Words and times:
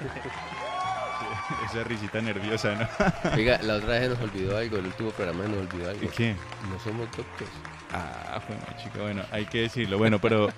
Esa 1.70 1.84
risita 1.84 2.20
nerviosa, 2.20 2.74
¿no? 2.74 2.88
Oiga, 3.36 3.60
la 3.62 3.74
otra 3.76 3.98
vez 4.00 4.08
nos 4.10 4.20
olvidó 4.20 4.56
algo, 4.56 4.78
el 4.78 4.86
último 4.86 5.10
programa 5.10 5.44
nos 5.46 5.58
olvidó 5.58 5.90
algo. 5.90 6.04
¿Y 6.04 6.08
qué? 6.08 6.34
No 6.70 6.78
somos 6.78 7.06
doctores. 7.16 7.52
Ah, 7.92 8.40
bueno, 8.46 8.62
chica, 8.82 9.02
bueno, 9.02 9.22
hay 9.32 9.46
que 9.46 9.62
decirlo. 9.62 9.98
Bueno, 9.98 10.20
pero 10.20 10.48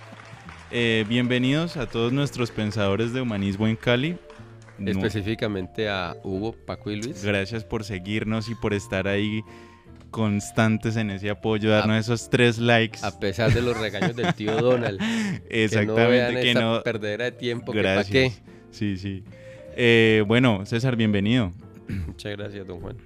eh, 0.70 1.04
bienvenidos 1.08 1.76
a 1.76 1.86
todos 1.86 2.12
nuestros 2.12 2.50
pensadores 2.50 3.12
de 3.12 3.20
humanismo 3.22 3.66
en 3.66 3.76
Cali. 3.76 4.18
Específicamente 4.84 5.88
a 5.88 6.14
Hugo, 6.24 6.52
Paco 6.66 6.90
y 6.90 7.00
Luis. 7.00 7.24
gracias 7.24 7.64
por 7.64 7.84
seguirnos 7.84 8.48
y 8.48 8.54
por 8.54 8.74
estar 8.74 9.06
ahí 9.06 9.42
constantes 10.10 10.96
en 10.96 11.10
ese 11.10 11.30
apoyo, 11.30 11.70
darnos 11.70 11.96
A- 11.96 12.00
esos 12.00 12.28
tres 12.30 12.58
likes. 12.58 12.98
A 13.02 13.18
pesar 13.18 13.52
de 13.52 13.62
los 13.62 13.78
regaños 13.78 14.14
del 14.16 14.34
tío 14.34 14.56
Donald. 14.60 15.00
Exactamente, 15.48 15.94
que 15.94 16.04
no 16.04 16.08
vean 16.10 16.34
que 16.34 16.48
esta 16.50 16.60
no. 16.60 16.82
perdedera 16.82 17.24
de 17.26 17.32
tiempo. 17.32 17.72
que 17.72 17.78
¿Para 17.78 17.94
Gracias. 17.94 18.42
Sí, 18.72 18.96
sí. 18.96 19.22
Eh, 19.76 20.24
bueno, 20.26 20.64
César, 20.64 20.96
bienvenido. 20.96 21.52
Muchas 22.06 22.32
gracias, 22.36 22.66
don 22.66 22.80
Juan. 22.80 22.96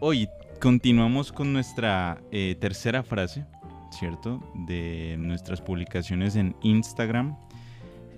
Hoy 0.00 0.28
continuamos 0.60 1.32
con 1.32 1.52
nuestra 1.52 2.20
eh, 2.30 2.54
tercera 2.60 3.02
frase, 3.02 3.46
¿cierto? 3.90 4.42
De 4.66 5.16
nuestras 5.18 5.62
publicaciones 5.62 6.36
en 6.36 6.54
Instagram 6.62 7.36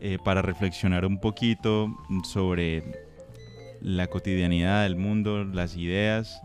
eh, 0.00 0.18
para 0.24 0.42
reflexionar 0.42 1.06
un 1.06 1.20
poquito 1.20 1.96
sobre 2.24 2.82
la 3.80 4.08
cotidianidad 4.08 4.82
del 4.82 4.96
mundo, 4.96 5.44
las 5.44 5.76
ideas 5.76 6.42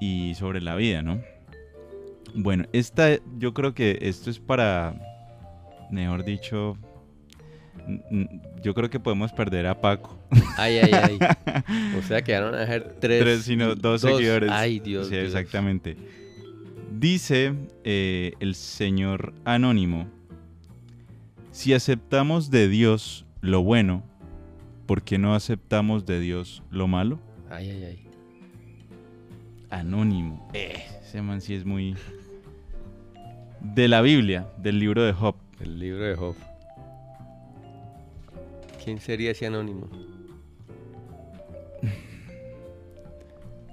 y 0.00 0.34
sobre 0.36 0.62
la 0.62 0.74
vida, 0.74 1.02
¿no? 1.02 1.20
Bueno, 2.34 2.64
esta, 2.72 3.18
yo 3.38 3.52
creo 3.52 3.74
que 3.74 3.98
esto 4.00 4.30
es 4.30 4.38
para, 4.40 4.94
mejor 5.90 6.24
dicho, 6.24 6.78
yo 8.62 8.74
creo 8.74 8.90
que 8.90 8.98
podemos 9.00 9.32
perder 9.32 9.66
a 9.66 9.80
Paco. 9.80 10.18
Ay, 10.56 10.78
ay, 10.78 10.90
ay. 10.92 11.18
O 11.98 12.02
sea 12.02 12.22
que 12.22 12.38
van 12.38 12.54
a 12.54 12.58
dejar 12.58 12.94
tres. 13.00 13.22
Tres, 13.22 13.42
sino 13.42 13.74
dos 13.74 14.00
seguidores. 14.00 14.50
Ay, 14.50 14.80
Dios 14.80 15.06
Sí, 15.08 15.14
Dios. 15.14 15.26
exactamente. 15.26 15.96
Dice 16.92 17.54
eh, 17.84 18.32
el 18.40 18.54
señor 18.54 19.32
Anónimo, 19.44 20.06
si 21.52 21.74
aceptamos 21.74 22.50
de 22.50 22.68
Dios 22.68 23.26
lo 23.40 23.62
bueno, 23.62 24.02
¿por 24.86 25.02
qué 25.02 25.18
no 25.18 25.34
aceptamos 25.34 26.06
de 26.06 26.20
Dios 26.20 26.62
lo 26.70 26.86
malo? 26.88 27.18
Ay, 27.50 27.70
ay, 27.70 27.84
ay. 27.84 28.02
Anónimo. 29.70 30.48
Eh, 30.54 30.84
ese 31.02 31.22
man 31.22 31.40
sí 31.40 31.54
es 31.54 31.64
muy... 31.64 31.94
De 33.60 33.88
la 33.88 34.00
Biblia, 34.00 34.48
del 34.58 34.78
libro 34.78 35.02
de 35.02 35.12
Job. 35.12 35.34
El 35.60 35.78
libro 35.78 36.04
de 36.04 36.14
Job. 36.14 36.36
¿Quién 38.86 39.00
sería 39.00 39.32
ese 39.32 39.46
anónimo? 39.46 39.88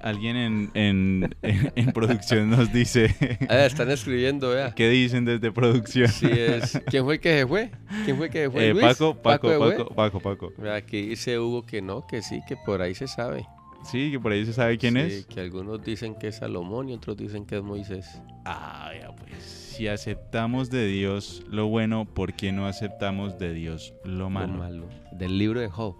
Alguien 0.02 0.36
en, 0.36 0.72
en, 0.73 1.36
en- 1.44 1.72
en 1.75 1.92
producción 1.92 2.50
nos 2.50 2.73
dice... 2.73 3.16
Ah, 3.47 3.64
están 3.67 3.92
escribiendo, 3.92 4.50
vea. 4.50 4.73
¿Qué 4.73 4.89
dicen 4.89 5.23
desde 5.23 5.52
producción? 5.52 6.08
Sí 6.08 6.25
es. 6.31 6.81
¿Quién 6.88 7.03
fue 7.05 7.14
el 7.14 7.20
que 7.20 7.38
se 7.42 7.45
fue? 7.47 7.70
¿Quién 8.05 8.17
fue 8.17 8.25
el 8.25 8.31
que 8.31 8.44
se 8.45 8.50
fue? 8.50 8.66
Eh, 8.70 8.73
Luis? 8.73 8.83
Paco, 8.88 9.14
Paco? 9.22 9.47
Paco, 9.59 9.94
Paco, 9.94 10.20
Paco. 10.20 10.53
Vea, 10.58 10.73
Aquí 10.73 11.09
dice 11.09 11.38
Hugo 11.38 11.64
que 11.64 11.83
no, 11.83 12.08
que 12.08 12.23
sí, 12.23 12.42
que 12.48 12.55
por 12.66 12.81
ahí 12.81 12.95
se 12.95 13.05
sabe. 13.08 13.45
Sí, 13.89 14.12
que 14.12 14.20
por 14.20 14.31
ahí 14.31 14.45
se 14.45 14.53
sabe 14.53 14.78
quién 14.78 14.94
Sí, 14.95 15.00
es. 15.00 15.26
Que 15.26 15.42
algunos 15.42 15.84
dicen 15.84 16.16
que 16.16 16.28
es 16.30 16.38
Salomón 16.38 16.89
y 16.89 16.94
otros 16.94 17.17
dicen 17.17 17.45
que 17.45 17.58
es 17.58 17.64
Moisés. 17.64 18.08
Ah, 18.45 18.92
ya 19.00 19.14
pues. 19.16 19.44
Si 19.44 19.88
aceptamos 19.88 20.70
de 20.70 20.86
Dios 20.88 21.44
lo 21.50 21.67
bueno, 21.67 22.06
¿por 22.06 22.34
qué 22.34 22.52
no 22.52 22.66
aceptamos 22.67 23.38
de 23.39 23.54
Dios 23.54 23.94
lo 24.04 24.30
malo? 24.30 24.54
Lo 24.54 24.59
malo. 24.59 24.89
Del 25.11 25.38
libro 25.38 25.59
de 25.59 25.70
Job. 25.70 25.95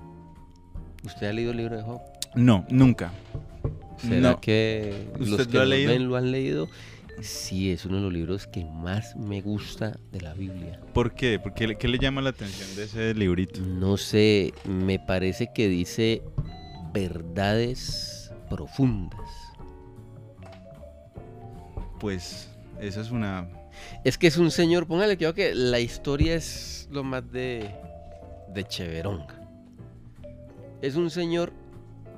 ¿Usted 1.06 1.28
ha 1.28 1.34
leído 1.34 1.52
el 1.52 1.58
libro 1.58 1.76
de 1.78 1.84
Job? 1.84 2.00
No, 2.36 2.66
nunca. 2.70 3.12
¿Será 3.98 4.32
No. 4.32 4.42
que 4.42 5.08
los 5.20 5.30
¿Usted 5.32 5.48
que 5.48 5.54
lo 5.58 5.62
ha 5.62 5.66
leído? 5.66 5.92
ven 5.92 6.08
lo 6.08 6.16
han 6.16 6.32
leído? 6.32 6.68
Sí, 7.22 7.72
es 7.72 7.86
uno 7.86 7.98
de 7.98 8.02
los 8.04 8.14
libros 8.14 8.48
que 8.48 8.66
más 8.66 9.16
me 9.16 9.42
gusta 9.42 10.00
de 10.12 10.22
la 10.22 10.34
Biblia. 10.34 10.80
¿Por 10.94 11.14
qué? 11.14 11.40
¿Por 11.40 11.54
qué, 11.54 11.76
qué 11.78 11.88
le 11.88 12.00
llama 12.00 12.22
la 12.22 12.32
atención 12.32 12.76
de 12.76 12.86
ese 12.86 13.14
librito? 13.14 13.62
No 13.62 13.98
sé, 13.98 14.52
me 14.66 14.98
parece 14.98 15.52
que 15.54 15.68
dice 15.70 16.24
verdades 16.94 18.32
profundas. 18.50 19.20
Pues 22.00 22.50
esa 22.80 23.02
es 23.02 23.12
una... 23.12 23.48
Es 24.04 24.18
que 24.18 24.28
es 24.28 24.38
un 24.38 24.52
señor, 24.52 24.86
póngale 24.88 25.18
que 25.18 25.56
la 25.56 25.80
historia 25.80 26.36
es 26.36 26.88
lo 26.92 27.04
más 27.04 27.30
de, 27.32 27.74
de 28.54 28.64
cheveronga. 28.66 29.40
Es 30.82 30.96
un 30.96 31.10
señor 31.10 31.52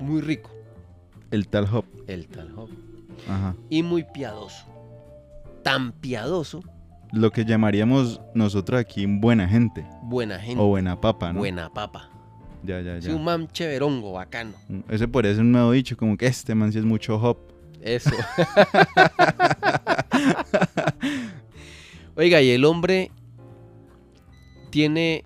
muy 0.00 0.20
rico, 0.20 0.50
El 1.30 1.48
tal 1.48 1.66
Job. 1.66 1.84
el 2.08 2.26
tal 2.28 2.52
Job, 2.52 2.68
Ajá. 3.28 3.54
y 3.70 3.82
muy 3.82 4.04
piadoso. 4.04 4.66
Tan 5.62 5.92
piadoso, 5.92 6.60
Lo 7.12 7.30
que 7.30 7.44
llamaríamos 7.44 8.20
nosotros 8.34 8.78
aquí 8.80 9.06
buena 9.06 9.48
gente. 9.48 9.86
buena 10.02 10.38
gente, 10.38 10.60
O 10.62 10.66
buena 10.66 11.00
papa, 11.00 11.32
¿no? 11.32 11.38
buena 11.38 11.72
papa. 11.72 12.10
Ya, 12.62 12.80
ya, 12.80 13.00
Sí, 13.00 13.08
ya. 13.08 13.14
un 13.14 13.24
man 13.24 13.48
cheverongo, 13.48 14.12
bacano. 14.12 14.54
Ese 14.88 15.08
por 15.08 15.26
eso 15.26 15.34
es 15.34 15.38
un 15.40 15.52
nuevo 15.52 15.72
dicho, 15.72 15.96
como 15.96 16.16
que 16.16 16.26
este 16.26 16.54
man 16.54 16.72
sí 16.72 16.78
es 16.78 16.84
mucho 16.84 17.18
Job. 17.18 17.38
Eso. 17.82 18.10
Oiga, 22.16 22.40
y 22.40 22.50
el 22.50 22.64
hombre 22.64 23.10
tiene, 24.70 25.24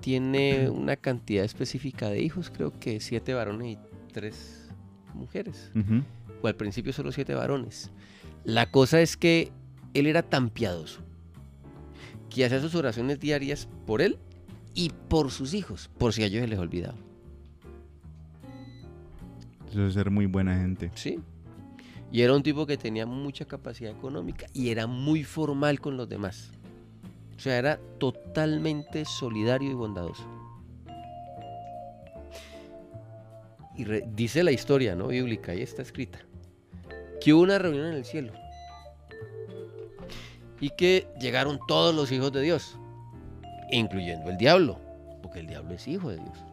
tiene 0.00 0.70
una 0.74 0.96
cantidad 0.96 1.44
específica 1.44 2.08
de 2.08 2.22
hijos, 2.22 2.50
creo 2.50 2.72
que 2.78 3.00
siete 3.00 3.34
varones 3.34 3.76
y 3.76 3.78
tres 4.12 4.68
mujeres. 5.14 5.72
O 6.42 6.46
al 6.46 6.54
principio 6.54 6.92
solo 6.92 7.12
siete 7.12 7.34
varones. 7.34 7.90
La 8.44 8.70
cosa 8.70 9.00
es 9.00 9.16
que 9.16 9.52
él 9.92 10.06
era 10.06 10.22
tan 10.22 10.50
piadoso 10.50 11.00
que 12.30 12.44
hacía 12.44 12.60
sus 12.60 12.76
oraciones 12.76 13.18
diarias 13.18 13.68
por 13.86 14.00
él 14.00 14.18
y 14.74 14.90
por 15.08 15.30
sus 15.30 15.54
hijos, 15.54 15.90
por 15.98 16.12
si 16.12 16.22
a 16.22 16.26
ellos 16.26 16.42
se 16.42 16.48
les 16.48 16.58
olvidaba. 16.58 16.96
Eso 19.70 19.86
es 19.86 19.94
ser 19.94 20.10
muy 20.10 20.26
buena 20.26 20.56
gente. 20.56 20.90
Sí. 20.94 21.20
Y 22.12 22.22
era 22.22 22.34
un 22.34 22.42
tipo 22.42 22.66
que 22.66 22.76
tenía 22.76 23.06
mucha 23.06 23.44
capacidad 23.44 23.92
económica 23.92 24.46
y 24.52 24.70
era 24.70 24.86
muy 24.86 25.22
formal 25.22 25.80
con 25.80 25.96
los 25.96 26.08
demás. 26.08 26.50
O 27.36 27.40
sea, 27.40 27.56
era 27.56 27.78
totalmente 27.98 29.04
solidario 29.04 29.70
y 29.70 29.74
bondadoso. 29.74 30.24
Y 33.76 33.84
re- 33.84 34.04
dice 34.14 34.42
la 34.42 34.50
historia, 34.50 34.94
¿no? 34.94 35.06
Bíblica, 35.08 35.52
ahí 35.52 35.62
está 35.62 35.82
escrita. 35.82 36.18
Que 37.20 37.32
hubo 37.32 37.42
una 37.42 37.58
reunión 37.58 37.86
en 37.86 37.94
el 37.94 38.04
cielo. 38.04 38.32
Y 40.60 40.70
que 40.70 41.06
llegaron 41.20 41.60
todos 41.66 41.94
los 41.94 42.12
hijos 42.12 42.32
de 42.32 42.42
Dios, 42.42 42.76
incluyendo 43.72 44.30
el 44.30 44.36
diablo, 44.36 44.78
porque 45.22 45.40
el 45.40 45.46
diablo 45.46 45.74
es 45.74 45.86
hijo 45.88 46.10
de 46.10 46.16
Dios. 46.16 46.44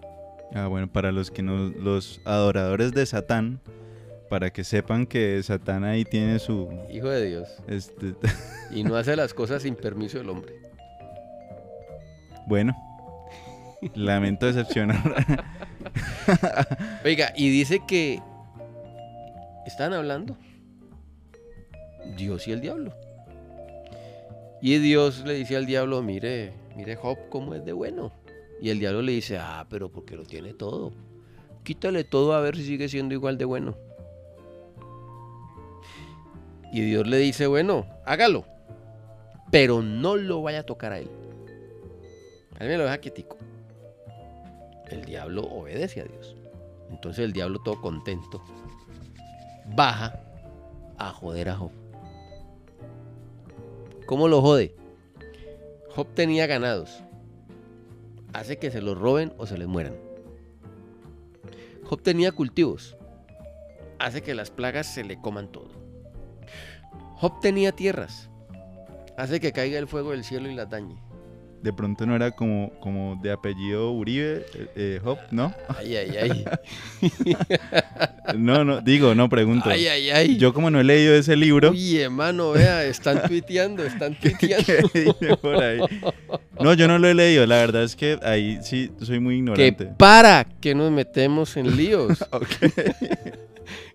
Ah, 0.54 0.68
bueno, 0.68 0.88
para 0.88 1.12
los 1.12 1.32
que 1.32 1.44
no, 1.44 1.70
los 1.70 2.22
adoradores 2.26 2.94
de 2.94 3.06
Satán, 3.06 3.60
para 4.30 4.52
que 4.52 4.64
sepan 4.64 5.06
que 5.06 5.42
Satán 5.44 5.84
ahí 5.84 6.06
tiene 6.06 6.40
su, 6.40 6.70
Hijo 6.90 7.10
de 7.10 7.26
Dios. 7.26 7.50
este, 7.68 8.14
Y 8.72 8.84
no 8.84 8.96
hace 8.96 9.16
las 9.16 9.34
cosas 9.34 9.64
sin 9.64 9.76
permiso 9.76 10.18
del 10.18 10.30
hombre. 10.30 10.54
bueno, 12.48 12.76
lamento 13.94 14.46
decepcionar. 14.46 15.26
Oiga, 17.06 17.34
y 17.36 17.50
dice 17.50 17.82
que 17.88 18.22
están 19.66 19.94
hablando 19.94 20.38
Dios 22.16 22.48
y 22.48 22.52
el 22.52 22.62
diablo. 22.62 22.94
Y 24.62 24.78
Dios 24.80 25.24
le 25.26 25.36
dice 25.36 25.56
al 25.56 25.66
diablo, 25.66 26.02
mire, 26.02 26.54
mire 26.78 26.96
Job 26.96 27.18
cómo 27.30 27.56
es 27.56 27.66
de 27.66 27.74
bueno. 27.74 28.14
Y 28.62 28.70
el 28.70 28.80
diablo 28.80 29.02
le 29.02 29.12
dice, 29.12 29.38
ah, 29.38 29.66
pero 29.70 29.90
porque 29.90 30.16
lo 30.16 30.24
tiene 30.24 30.54
todo. 30.54 30.94
Quítale 31.64 32.04
todo 32.04 32.34
a 32.34 32.40
ver 32.40 32.56
si 32.56 32.64
sigue 32.64 32.88
siendo 32.88 33.14
igual 33.14 33.38
de 33.38 33.46
bueno. 33.46 33.76
Y 36.72 36.82
Dios 36.82 37.08
le 37.08 37.18
dice, 37.18 37.48
bueno, 37.48 37.88
hágalo. 38.06 38.46
Pero 39.52 39.82
no 39.82 40.16
lo 40.16 40.42
vaya 40.42 40.60
a 40.60 40.64
tocar 40.64 40.94
a 40.94 41.00
él. 41.00 41.10
A 42.60 42.64
él 42.64 42.70
me 42.70 42.78
lo 42.78 42.84
deja 42.84 43.00
quietico. 43.00 43.38
El 44.90 45.04
diablo 45.04 45.44
obedece 45.44 46.02
a 46.02 46.06
Dios. 46.06 46.36
Entonces 46.90 47.26
el 47.26 47.34
diablo 47.34 47.60
todo 47.64 47.82
contento 47.82 48.44
baja 49.76 50.20
a 50.98 51.10
joder 51.12 51.50
a 51.50 51.56
Job. 51.56 51.72
¿Cómo 54.06 54.28
lo 54.28 54.42
jode? 54.42 54.76
Job 55.98 56.14
tenía 56.14 56.46
ganados. 56.46 57.02
Hace 58.32 58.60
que 58.60 58.70
se 58.70 58.84
los 58.84 58.96
roben 58.96 59.34
o 59.40 59.48
se 59.48 59.58
les 59.58 59.68
mueran. 59.68 59.96
Job 61.86 62.04
tenía 62.04 62.32
cultivos. 62.32 62.96
Hace 63.98 64.22
que 64.22 64.36
las 64.36 64.52
plagas 64.52 64.86
se 64.86 65.04
le 65.04 65.20
coman 65.20 65.52
todo. 65.52 65.72
Job 67.16 67.40
tenía 67.42 67.72
tierras. 67.72 68.30
Hace 69.18 69.40
que 69.40 69.52
caiga 69.52 69.80
el 69.80 69.88
fuego 69.88 70.12
del 70.12 70.24
cielo 70.24 70.52
y 70.52 70.54
las 70.54 70.70
dañe. 70.70 71.02
De 71.62 71.74
pronto 71.74 72.06
no 72.06 72.16
era 72.16 72.32
como, 72.32 72.72
como 72.80 73.20
de 73.22 73.32
apellido 73.32 73.92
Uribe, 73.92 74.46
eh, 74.54 74.68
eh, 74.76 75.00
Job, 75.04 75.18
¿no? 75.32 75.54
Ay, 75.68 75.96
ay, 75.96 76.18
ay. 76.22 76.46
No, 78.38 78.66
no, 78.66 78.82
digo, 78.82 79.16
no 79.16 79.30
pregunto. 79.30 79.70
Ay, 79.70 79.88
ay, 79.88 80.10
ay. 80.10 80.38
Yo 80.38 80.54
como 80.54 80.70
no 80.70 80.82
he 80.82 80.84
leído 80.84 81.16
ese 81.16 81.38
libro, 81.38 81.72
Uy, 81.72 81.98
hermano, 81.98 82.52
vea, 82.52 82.84
están 82.84 83.24
tuiteando, 83.26 83.86
están 83.86 84.16
tuiteando. 84.20 84.66
¿qué 84.92 85.00
dice 85.00 85.38
por 85.38 85.64
ahí? 85.64 85.80
No, 86.60 86.74
yo 86.74 86.88
no 86.90 87.00
lo 87.00 87.08
he 87.08 87.14
leído, 87.14 87.46
la 87.46 87.56
verdad 87.56 87.84
es 87.84 87.96
que 87.96 88.20
ahí 88.24 88.60
sí 88.62 88.92
soy 89.02 89.22
muy 89.22 89.36
que 89.36 89.38
ignorante. 89.38 89.86
para 89.98 90.44
que 90.60 90.76
nos 90.76 90.92
metemos 90.92 91.56
en 91.58 91.76
líos. 91.78 92.24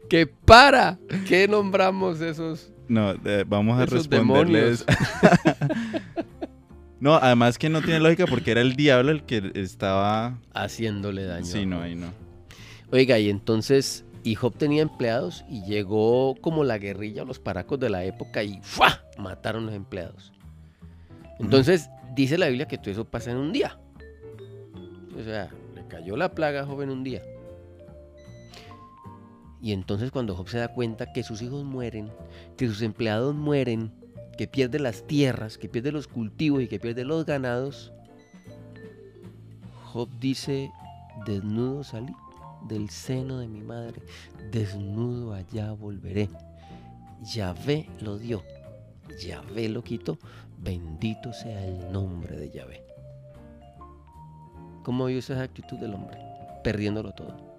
Que 0.08 0.26
para 0.26 0.99
que 1.26 1.49
nombramos 1.49 2.20
esos. 2.20 2.70
No, 2.87 3.12
eh, 3.25 3.44
vamos 3.47 3.81
a 3.81 3.87
responderles. 3.87 4.85
No, 7.03 7.17
además 7.17 7.59
que 7.59 7.69
no 7.69 7.83
tiene 7.83 7.99
lógica 7.99 8.27
porque 8.29 8.53
era 8.53 8.61
el 8.61 8.77
diablo 8.77 9.11
el 9.11 9.25
que 9.25 9.51
estaba... 9.57 10.39
Haciéndole 10.55 11.25
daño. 11.25 11.45
Sí, 11.45 11.67
no, 11.67 11.83
ahí 11.83 11.97
no. 11.97 12.13
Oiga, 12.93 13.19
y 13.19 13.29
entonces, 13.29 14.05
y 14.23 14.37
Job 14.37 14.57
tenía 14.57 14.83
empleados 14.83 15.45
y 15.49 15.65
llegó 15.65 16.37
como 16.41 16.63
la 16.63 16.79
guerrilla 16.79 17.23
o 17.23 17.25
los 17.25 17.41
paracos 17.41 17.81
de 17.81 17.91
la 17.91 18.05
época 18.05 18.45
y 18.45 18.61
¡fua! 18.63 19.03
mataron 19.19 19.67
los 19.67 19.75
empleados. 19.75 20.33
Entonces, 21.41 21.91
dice 22.15 22.39
la 22.39 22.47
Biblia 22.47 22.69
que 22.69 22.79
todo 22.79 22.93
eso 22.93 23.05
pasa 23.05 23.33
en 23.33 23.39
un 23.39 23.53
día. 23.53 23.81
O 25.19 25.25
sea, 25.25 25.51
le 25.75 25.85
cayó 25.89 26.17
la 26.17 26.33
plaga 26.37 26.61
a 26.61 26.67
Job 26.67 26.83
en 26.83 26.91
un 26.91 27.03
día. 27.03 27.21
Y 29.61 29.73
entonces 29.73 30.13
cuando 30.13 30.37
Job 30.37 30.49
se 30.49 30.59
da 30.59 30.69
cuenta 30.69 31.13
que 31.13 31.25
sus 31.25 31.43
hijos 31.43 31.65
mueren, 31.65 32.13
que 32.57 32.69
sus 32.69 32.81
empleados 32.81 33.35
mueren, 33.35 33.91
que 34.37 34.46
pierde 34.46 34.79
las 34.79 35.06
tierras, 35.06 35.58
que 35.58 35.69
pierde 35.69 35.93
los 35.93 36.08
cultivos 36.08 36.62
y 36.62 36.69
que 36.69 36.81
pierde 36.81 37.05
los 37.05 37.26
ganados, 37.26 37.93
Job 39.93 40.08
dice, 40.19 40.73
desnudo 41.26 41.84
salí 41.84 42.14
del 42.67 42.88
seno 42.90 43.38
de 43.38 43.49
mi 43.49 43.61
madre, 43.61 44.02
desnudo 44.50 45.34
allá 45.34 45.73
volveré. 45.73 46.29
Yahvé 47.34 47.88
lo 48.00 48.19
dio, 48.19 48.43
Yahvé 49.20 49.69
lo 49.69 49.84
quitó, 49.84 50.19
bendito 50.58 51.32
sea 51.32 51.64
el 51.64 51.93
nombre 51.93 52.37
de 52.37 52.50
Yahvé. 52.50 52.82
¿Cómo 54.82 55.06
vio 55.06 55.19
esa 55.19 55.40
actitud 55.40 55.79
del 55.79 55.94
hombre? 55.94 56.19
Perdiéndolo 56.64 57.12
todo. 57.12 57.52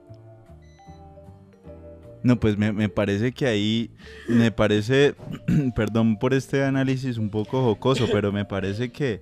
No, 2.23 2.39
pues 2.39 2.57
me, 2.57 2.71
me 2.71 2.87
parece 2.89 3.33
que 3.33 3.45
ahí, 3.45 3.91
me 4.27 4.51
parece, 4.51 5.15
perdón 5.75 6.17
por 6.17 6.33
este 6.33 6.63
análisis 6.63 7.17
un 7.17 7.29
poco 7.29 7.61
jocoso, 7.61 8.07
pero 8.11 8.31
me 8.31 8.45
parece 8.45 8.91
que, 8.91 9.21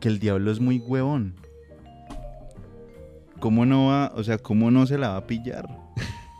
que 0.00 0.08
el 0.08 0.18
diablo 0.18 0.50
es 0.50 0.58
muy 0.58 0.78
huevón. 0.78 1.34
¿Cómo 3.38 3.66
no 3.66 3.88
va, 3.88 4.12
o 4.16 4.24
sea, 4.24 4.38
cómo 4.38 4.70
no 4.70 4.86
se 4.86 4.96
la 4.96 5.10
va 5.10 5.16
a 5.18 5.26
pillar? 5.26 5.68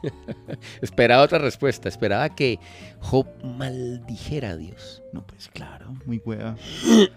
Esperaba 0.81 1.23
otra 1.23 1.38
respuesta, 1.38 1.88
esperaba 1.88 2.28
que 2.34 2.58
Job 3.00 3.26
maldijera 3.44 4.50
a 4.50 4.56
Dios. 4.56 5.02
No, 5.12 5.26
pues 5.26 5.49
claro, 5.49 5.94
muy 6.06 6.23
hueva. 6.25 6.56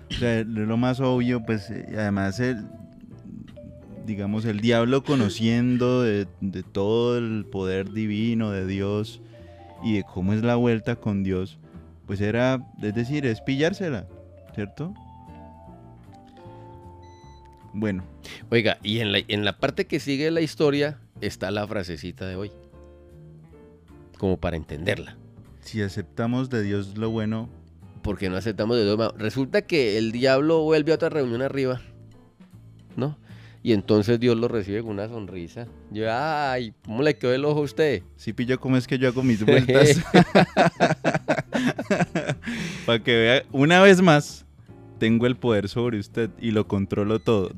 O 0.10 0.14
sea, 0.14 0.44
lo 0.44 0.78
más 0.78 1.00
obvio, 1.00 1.46
pues, 1.46 1.70
eh, 1.70 1.86
además 1.98 2.40
el, 2.40 2.66
digamos, 4.10 4.44
el 4.46 4.60
diablo 4.60 5.04
conociendo 5.04 6.02
de, 6.02 6.26
de 6.42 6.64
todo 6.64 7.20
el 7.20 7.46
poder 7.46 7.92
divino 7.92 8.50
de 8.50 8.66
Dios 8.66 9.22
y 9.84 9.94
de 9.94 10.04
cómo 10.04 10.34
es 10.34 10.42
la 10.42 10.56
vuelta 10.56 10.96
con 10.96 11.24
Dios, 11.24 11.60
pues 12.08 12.20
era, 12.20 12.60
es 12.82 12.96
decir, 12.96 13.28
es 13.28 13.40
pillársela, 13.42 14.08
¿cierto? 14.56 14.96
Bueno, 17.72 18.04
Oiga, 18.50 18.80
y 18.82 18.98
en 19.00 19.12
la, 19.12 19.20
en 19.28 19.46
la 19.46 19.60
parte 19.60 19.86
que 19.86 20.00
sigue 20.00 20.32
la 20.32 20.42
historia 20.42 20.98
está 21.22 21.52
la 21.52 21.68
frasecita 21.68 22.26
de 22.26 22.36
hoy. 22.36 22.52
Como 24.18 24.38
para 24.38 24.58
entenderla. 24.58 25.18
si 25.62 25.84
aceptamos 25.84 26.50
de 26.50 26.64
Dios 26.64 26.98
lo 26.98 27.12
bueno, 27.12 27.48
Porque 28.02 28.28
no 28.28 28.38
aceptamos 28.38 28.76
de 28.76 28.86
Dios. 28.86 29.14
Resulta 29.18 29.62
que 29.62 30.00
el 30.00 30.12
diablo 30.12 30.64
vuelve 30.64 30.94
a 30.94 30.96
otra 30.96 31.10
reunión 31.10 31.44
arriba. 31.44 31.80
¿No? 32.96 33.20
Y 33.62 33.74
entonces 33.74 34.20
Dios 34.20 34.38
lo 34.38 34.48
recibe 34.48 34.82
con 34.82 34.92
una 34.92 35.10
sonrisa. 35.10 35.68
Yo, 35.92 36.06
ay, 36.10 36.74
¿cómo 36.86 37.04
le 37.04 37.18
quedó 37.18 37.34
el 37.34 37.44
ojo 37.44 37.60
a 37.60 37.64
usted? 37.64 38.04
si 38.16 38.32
pillo 38.32 38.58
cómo 38.60 38.78
es 38.78 38.88
que 38.88 38.98
yo 38.98 39.10
hago 39.10 39.22
mis 39.22 39.46
vueltas. 39.46 40.00
Para 42.86 43.00
que 43.04 43.16
vea, 43.16 43.44
una 43.52 43.82
vez 43.82 44.02
más, 44.02 44.46
tengo 44.98 45.26
el 45.28 45.36
poder 45.36 45.68
sobre 45.70 46.00
usted 46.00 46.30
y 46.40 46.52
lo 46.52 46.68
controlo 46.68 47.20
todo. 47.20 47.52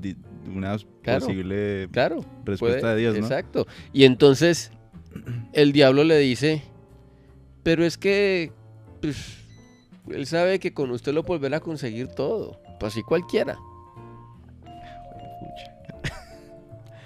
Una 0.53 0.77
Claro. 1.03 1.25
posible 1.25 1.87
Claro. 1.91 2.25
respuesta 2.45 2.79
puede- 2.81 2.95
de 2.95 3.01
Dios, 3.01 3.17
¿no? 3.17 3.23
Exacto. 3.25 3.67
Y 3.93 4.03
entonces 4.05 4.71
el 5.53 5.71
diablo 5.71 6.03
le 6.03 6.17
dice, 6.17 6.61
pero 7.63 7.85
es 7.85 7.97
que 7.97 8.51
pues, 9.01 9.37
él 10.09 10.25
sabe 10.25 10.59
que 10.59 10.73
con 10.73 10.91
usted 10.91 11.13
lo 11.13 11.23
volverá 11.23 11.57
a 11.57 11.61
conseguir 11.61 12.07
todo. 12.07 12.59
Pues 12.79 12.93
así 12.93 13.03
cualquiera. 13.03 13.57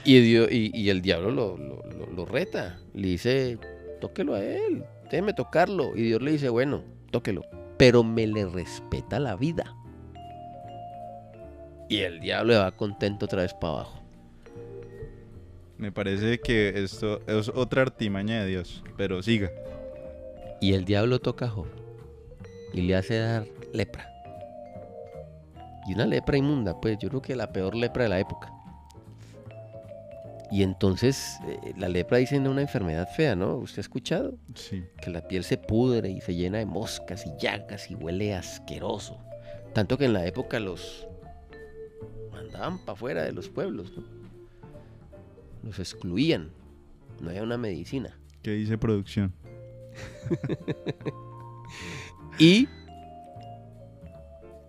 Y, 0.05 0.19
Dio- 0.21 0.49
y, 0.49 0.71
y 0.73 0.89
el 0.89 1.01
diablo 1.01 1.31
lo, 1.31 1.57
lo- 1.57 1.83
lo- 1.97 2.05
lo 2.07 2.25
reta. 2.25 2.77
Le 2.93 3.07
dice, 3.09 3.57
tóquelo 3.99 4.35
a 4.35 4.43
él, 4.43 4.83
déjeme 5.05 5.33
tocarlo. 5.33 5.95
Y 5.95 6.03
Dios 6.03 6.21
le 6.21 6.31
dice, 6.33 6.49
bueno, 6.49 6.83
tóquelo. 7.11 7.43
Pero 7.77 8.03
me 8.03 8.27
le 8.27 8.45
respeta 8.45 9.19
la 9.19 9.35
vida. 9.35 9.75
Y 11.89 11.99
el 11.99 12.19
diablo 12.19 12.57
va 12.59 12.71
contento 12.71 13.25
otra 13.25 13.41
vez 13.41 13.53
para 13.53 13.73
abajo. 13.73 14.01
Me 15.77 15.91
parece 15.91 16.39
que 16.39 16.69
esto 16.83 17.19
es 17.27 17.49
otra 17.49 17.81
artimaña 17.81 18.41
de 18.43 18.47
Dios, 18.47 18.83
pero 18.95 19.21
siga. 19.21 19.51
Y 20.61 20.73
el 20.73 20.85
diablo 20.85 21.19
toca 21.19 21.45
a 21.45 21.49
Job 21.49 21.67
y 22.73 22.81
le 22.81 22.95
hace 22.95 23.17
dar 23.19 23.45
lepra. 23.73 24.09
Y 25.87 25.93
una 25.93 26.05
lepra 26.05 26.37
inmunda, 26.37 26.79
pues 26.79 26.97
yo 26.99 27.09
creo 27.09 27.21
que 27.21 27.35
la 27.35 27.51
peor 27.51 27.75
lepra 27.75 28.03
de 28.03 28.09
la 28.09 28.19
época. 28.19 28.51
Y 30.51 30.63
entonces 30.63 31.37
eh, 31.47 31.73
la 31.77 31.89
lepra 31.89 32.17
dicen 32.17 32.47
una 32.47 32.61
enfermedad 32.61 33.07
fea, 33.15 33.35
¿no? 33.35 33.57
¿Usted 33.57 33.79
ha 33.79 33.81
escuchado? 33.81 34.37
Sí. 34.53 34.83
Que 35.01 35.09
la 35.09 35.27
piel 35.27 35.43
se 35.43 35.57
pudre 35.57 36.09
y 36.09 36.21
se 36.21 36.35
llena 36.35 36.59
de 36.59 36.65
moscas 36.65 37.25
y 37.25 37.31
llagas 37.39 37.89
y 37.89 37.95
huele 37.95 38.33
asqueroso. 38.35 39.17
Tanto 39.73 39.97
que 39.97 40.05
en 40.05 40.13
la 40.13 40.25
época 40.25 40.59
los 40.59 41.07
mandaban 42.31 42.79
para 42.79 42.93
afuera 42.93 43.23
de 43.23 43.31
los 43.31 43.49
pueblos, 43.49 43.91
¿no? 43.95 44.03
Los 45.63 45.79
excluían. 45.79 46.51
No 47.19 47.29
había 47.29 47.43
una 47.43 47.57
medicina. 47.57 48.17
¿Qué 48.41 48.51
dice 48.51 48.77
producción? 48.77 49.33
Y 52.37 52.67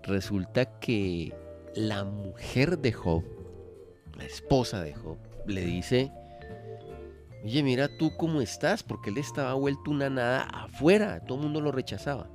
resulta 0.05 0.79
que 0.79 1.35
la 1.75 2.05
mujer 2.05 2.79
de 2.79 2.93
Job, 2.93 3.25
la 4.17 4.25
esposa 4.25 4.83
de 4.83 4.95
Job, 4.95 5.19
le 5.47 5.63
dice, 5.63 6.11
oye, 7.45 7.63
mira 7.63 7.89
tú 7.89 8.13
cómo 8.17 8.41
estás, 8.41 8.83
porque 8.83 9.11
él 9.11 9.19
estaba 9.19 9.55
vuelto 9.55 9.91
una 9.91 10.11
nada 10.11 10.43
afuera, 10.43 11.21
todo 11.21 11.39
el 11.39 11.45
mundo 11.45 11.61
lo 11.61 11.73
rechazaba. 11.73 12.29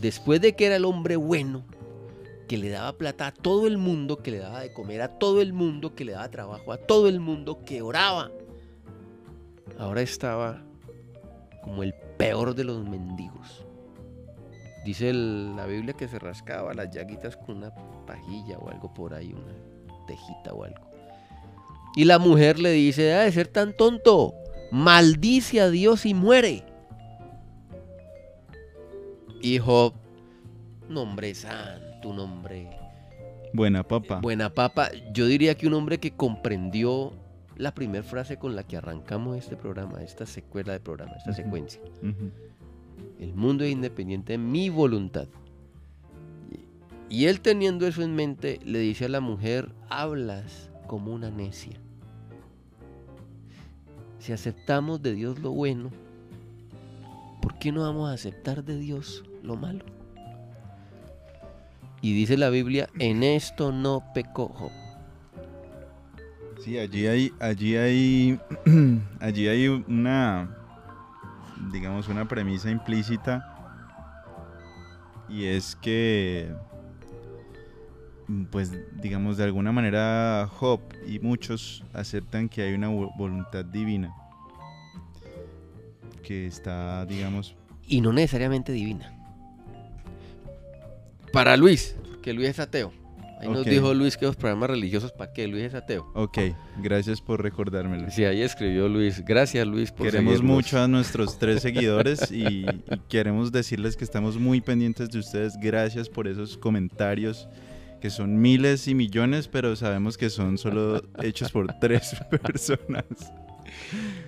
Después 0.00 0.40
de 0.40 0.54
que 0.54 0.66
era 0.66 0.76
el 0.76 0.84
hombre 0.84 1.16
bueno, 1.16 1.64
que 2.48 2.58
le 2.58 2.68
daba 2.68 2.92
plata 2.98 3.28
a 3.28 3.32
todo 3.32 3.66
el 3.66 3.78
mundo, 3.78 4.18
que 4.18 4.30
le 4.30 4.38
daba 4.38 4.60
de 4.60 4.72
comer 4.72 5.00
a 5.02 5.08
todo 5.18 5.40
el 5.40 5.52
mundo, 5.52 5.94
que 5.94 6.04
le 6.04 6.12
daba 6.12 6.30
trabajo 6.30 6.72
a 6.72 6.76
todo 6.76 7.08
el 7.08 7.20
mundo, 7.20 7.64
que 7.64 7.80
oraba. 7.80 8.30
Ahora 9.78 10.02
estaba 10.02 10.62
como 11.62 11.82
el 11.82 11.94
peor 12.18 12.54
de 12.54 12.64
los 12.64 12.86
mendigos. 12.86 13.64
Dice 14.84 15.12
la 15.14 15.64
Biblia 15.64 15.94
que 15.94 16.08
se 16.08 16.18
rascaba 16.18 16.74
las 16.74 16.90
llaguitas 16.90 17.38
con 17.38 17.56
una 17.56 17.74
pajilla 18.06 18.58
o 18.58 18.68
algo 18.68 18.92
por 18.92 19.14
ahí, 19.14 19.32
una 19.32 19.73
tejita 20.06 20.52
o 20.52 20.64
algo. 20.64 20.80
Y 21.96 22.04
la 22.04 22.18
mujer 22.18 22.58
le 22.58 22.72
dice, 22.72 23.02
deja 23.02 23.20
de 23.20 23.32
ser 23.32 23.48
tan 23.48 23.76
tonto, 23.76 24.34
maldice 24.72 25.60
a 25.60 25.70
Dios 25.70 26.06
y 26.06 26.14
muere. 26.14 26.64
Y 29.40 29.58
Job, 29.58 29.92
nombre 30.88 31.34
santo, 31.34 32.08
un 32.08 32.18
hombre 32.18 32.68
Buena 33.52 33.82
papa. 33.84 34.18
buena 34.20 34.50
papa. 34.52 34.90
Yo 35.12 35.26
diría 35.26 35.54
que 35.54 35.66
un 35.66 35.74
hombre 35.74 35.98
que 36.00 36.10
comprendió 36.12 37.12
la 37.56 37.72
primera 37.72 38.02
frase 38.02 38.36
con 38.36 38.56
la 38.56 38.64
que 38.64 38.76
arrancamos 38.76 39.36
este 39.38 39.56
programa, 39.56 40.02
esta 40.02 40.26
secuela 40.26 40.72
de 40.72 40.80
programa, 40.80 41.12
esta 41.16 41.32
secuencia. 41.32 41.80
El 43.20 43.34
mundo 43.34 43.62
es 43.64 43.70
independiente 43.70 44.32
de 44.32 44.38
mi 44.38 44.70
voluntad. 44.70 45.28
Y- 47.08 47.26
él 47.26 47.40
teniendo 47.40 47.86
eso 47.86 48.02
en 48.02 48.14
mente, 48.14 48.60
le 48.64 48.78
dice 48.78 49.04
a 49.06 49.08
la 49.08 49.20
mujer, 49.20 49.72
hablas 49.88 50.70
como 50.86 51.12
una 51.12 51.30
necia. 51.30 51.80
Si 54.18 54.32
aceptamos 54.32 55.02
de 55.02 55.14
Dios 55.14 55.38
lo 55.38 55.50
bueno, 55.50 55.90
¿por 57.42 57.58
qué 57.58 57.72
no 57.72 57.82
vamos 57.82 58.10
a 58.10 58.14
aceptar 58.14 58.64
de 58.64 58.78
Dios 58.78 59.22
lo 59.42 59.56
malo? 59.56 59.84
Y 62.00 62.14
dice 62.14 62.36
la 62.36 62.50
Biblia, 62.50 62.88
en 62.98 63.22
esto 63.22 63.72
no 63.72 64.02
pecó. 64.14 64.70
Sí, 66.60 66.78
allí 66.78 67.06
hay, 67.06 67.32
allí 67.40 67.76
hay, 67.76 68.40
allí 69.20 69.48
hay 69.48 69.68
una, 69.68 70.56
digamos, 71.70 72.08
una 72.08 72.26
premisa 72.26 72.70
implícita 72.70 73.50
y 75.28 75.44
es 75.46 75.76
que, 75.76 76.54
pues, 78.50 78.72
digamos, 79.00 79.36
de 79.36 79.44
alguna 79.44 79.70
manera 79.72 80.48
Job 80.58 80.80
y 81.06 81.18
muchos 81.18 81.84
aceptan 81.92 82.48
que 82.48 82.62
hay 82.62 82.74
una 82.74 82.88
vo- 82.90 83.12
voluntad 83.16 83.64
divina 83.64 84.14
que 86.22 86.46
está, 86.46 87.04
digamos, 87.06 87.54
Y 87.86 88.00
no 88.00 88.12
necesariamente 88.12 88.72
divina. 88.72 89.12
Para 91.32 91.56
Luis, 91.56 91.96
que 92.22 92.32
Luis 92.32 92.48
es 92.50 92.58
ateo. 92.60 92.92
Ahí 93.40 93.48
nos 93.48 93.62
Ok. 93.62 93.66
dijo 93.66 93.92
Luis 93.92 94.16
que 94.16 94.24
los 94.24 94.36
programas 94.36 94.70
religiosos, 94.70 95.12
¿para 95.12 95.32
qué? 95.32 95.46
Luis 95.48 95.64
es 95.64 95.74
ateo. 95.74 96.10
ok, 96.14 96.38
gracias 96.80 97.20
por 97.20 97.42
recordármelo. 97.42 98.10
Sí, 98.10 98.24
ahí 98.24 98.40
escribió 98.40 98.88
Luis. 98.88 99.22
Gracias 99.24 99.66
Luis 99.66 99.90
por 99.90 100.06
Queremos 100.06 100.34
seguirnos. 100.34 100.54
mucho 100.56 100.80
a 100.80 100.88
nuestros 100.88 101.38
tres 101.38 101.60
seguidores 101.60 102.30
y, 102.30 102.64
y 102.64 102.66
queremos 103.08 103.52
decirles 103.52 103.96
que 103.96 104.04
estamos 104.04 104.38
muy 104.38 104.60
pendientes 104.62 105.10
de 105.10 105.18
ustedes. 105.18 105.58
Gracias 105.60 106.08
por 106.08 106.26
esos 106.28 106.56
comentarios 106.56 107.48
que 108.04 108.10
son 108.10 108.38
miles 108.38 108.86
y 108.86 108.94
millones, 108.94 109.48
pero 109.48 109.74
sabemos 109.76 110.18
que 110.18 110.28
son 110.28 110.58
solo 110.58 111.02
hechos 111.22 111.50
por 111.50 111.72
tres 111.80 112.14
personas. 112.42 113.06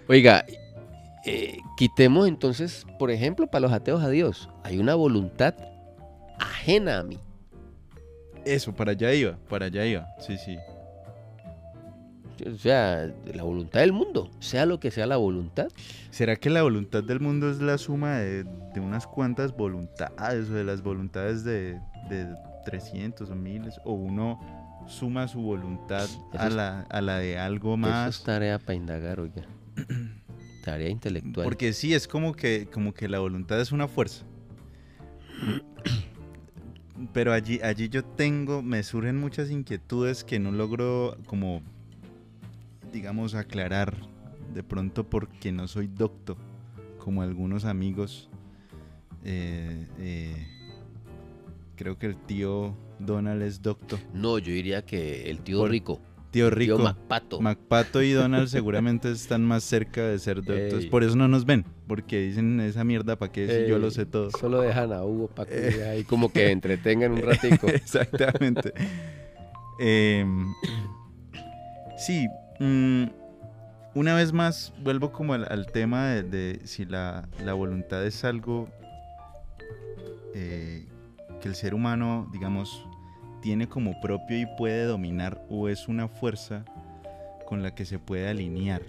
Oiga, 0.08 0.46
eh, 1.26 1.58
quitemos 1.76 2.26
entonces, 2.26 2.86
por 2.98 3.10
ejemplo, 3.10 3.48
para 3.48 3.60
los 3.60 3.72
ateos 3.72 4.02
a 4.02 4.08
Dios, 4.08 4.48
hay 4.64 4.78
una 4.78 4.94
voluntad 4.94 5.54
ajena 6.38 7.00
a 7.00 7.02
mí. 7.02 7.18
Eso, 8.46 8.74
para 8.74 8.92
allá 8.92 9.12
iba, 9.12 9.36
para 9.50 9.66
allá 9.66 9.84
iba. 9.84 10.06
Sí, 10.20 10.38
sí. 10.38 10.56
O 12.50 12.56
sea, 12.56 13.12
la 13.26 13.42
voluntad 13.42 13.80
del 13.80 13.92
mundo, 13.92 14.30
sea 14.40 14.64
lo 14.64 14.80
que 14.80 14.90
sea 14.90 15.04
la 15.04 15.18
voluntad. 15.18 15.68
¿Será 16.08 16.36
que 16.36 16.48
la 16.48 16.62
voluntad 16.62 17.04
del 17.04 17.20
mundo 17.20 17.50
es 17.50 17.60
la 17.60 17.76
suma 17.76 18.20
de, 18.20 18.44
de 18.44 18.80
unas 18.80 19.06
cuantas 19.06 19.54
voluntades 19.54 20.48
o 20.48 20.54
de 20.54 20.64
las 20.64 20.80
voluntades 20.80 21.44
de, 21.44 21.78
de 22.08 22.34
300 22.66 23.30
o 23.30 23.34
miles? 23.34 23.80
¿O 23.84 23.92
uno 23.92 24.40
suma 24.88 25.28
su 25.28 25.40
voluntad 25.40 26.08
a 26.36 26.50
la, 26.50 26.82
a 26.82 27.00
la 27.00 27.18
de 27.18 27.38
algo 27.38 27.70
Eso 27.70 27.76
más? 27.78 28.16
es 28.16 28.24
tarea 28.24 28.58
para 28.58 28.74
indagar, 28.74 29.20
oiga. 29.20 29.42
tarea 30.64 30.90
intelectual. 30.90 31.44
Porque 31.44 31.72
sí, 31.72 31.94
es 31.94 32.08
como 32.08 32.34
que, 32.34 32.68
como 32.72 32.92
que 32.92 33.08
la 33.08 33.20
voluntad 33.20 33.60
es 33.60 33.70
una 33.72 33.86
fuerza. 33.86 34.24
Pero 37.12 37.32
allí, 37.32 37.60
allí 37.62 37.88
yo 37.88 38.04
tengo, 38.04 38.62
me 38.62 38.82
surgen 38.82 39.16
muchas 39.18 39.50
inquietudes 39.50 40.24
que 40.24 40.38
no 40.40 40.50
logro 40.50 41.16
como, 41.26 41.62
digamos, 42.92 43.34
aclarar. 43.34 43.94
De 44.52 44.62
pronto 44.62 45.04
porque 45.08 45.52
no 45.52 45.68
soy 45.68 45.86
docto, 45.86 46.36
como 46.98 47.22
algunos 47.22 47.64
amigos. 47.64 48.30
Eh, 49.24 49.86
eh, 49.98 50.55
creo 51.76 51.98
que 51.98 52.06
el 52.06 52.16
tío 52.16 52.76
Donald 52.98 53.42
es 53.42 53.62
docto. 53.62 53.98
No, 54.14 54.38
yo 54.38 54.52
diría 54.52 54.84
que 54.84 55.30
el 55.30 55.40
tío 55.40 55.58
Por- 55.60 55.70
rico, 55.70 56.00
Tío 56.32 56.48
el 56.48 56.54
tío 56.54 56.58
Rico. 56.76 56.78
Macpato. 56.80 57.40
Macpato 57.40 58.02
y 58.02 58.10
Donald 58.12 58.48
seguramente 58.48 59.10
están 59.10 59.44
más 59.44 59.62
cerca 59.64 60.02
de 60.02 60.18
ser 60.18 60.36
doctores. 60.38 60.84
Ey. 60.84 60.90
Por 60.90 61.02
eso 61.04 61.16
no 61.16 61.28
nos 61.28 61.46
ven. 61.46 61.64
Porque 61.86 62.20
dicen 62.20 62.60
esa 62.60 62.84
mierda 62.84 63.16
para 63.16 63.30
qué 63.32 63.46
si 63.64 63.70
yo 63.70 63.78
lo 63.78 63.90
sé 63.90 64.04
todo. 64.06 64.30
Solo 64.32 64.60
dejan 64.60 64.92
a 64.92 65.02
Hugo 65.04 65.28
para 65.28 65.48
que 65.48 65.68
Eh. 65.68 65.88
ahí 65.88 66.04
como 66.04 66.30
que 66.32 66.50
entretengan 66.50 67.12
un 67.12 67.22
ratico. 67.22 67.68
Exactamente. 67.68 68.72
Em, 69.78 70.46
sí. 71.96 72.26
mm, 72.60 73.04
una 73.94 74.14
vez 74.14 74.32
más 74.32 74.74
vuelvo 74.82 75.12
como 75.12 75.32
al, 75.32 75.46
al 75.50 75.66
tema 75.66 76.08
de, 76.08 76.22
de 76.22 76.60
si 76.66 76.84
la, 76.84 77.28
la 77.44 77.54
voluntad 77.54 78.04
es 78.04 78.24
algo 78.24 78.68
eh, 80.34 80.84
que 81.40 81.48
el 81.48 81.54
ser 81.54 81.74
humano, 81.74 82.28
digamos, 82.32 82.84
tiene 83.42 83.68
como 83.68 84.00
propio 84.00 84.38
y 84.38 84.46
puede 84.58 84.84
dominar 84.84 85.40
o 85.48 85.68
es 85.68 85.88
una 85.88 86.08
fuerza 86.08 86.64
con 87.46 87.62
la 87.62 87.74
que 87.74 87.84
se 87.84 87.98
puede 87.98 88.28
alinear. 88.28 88.82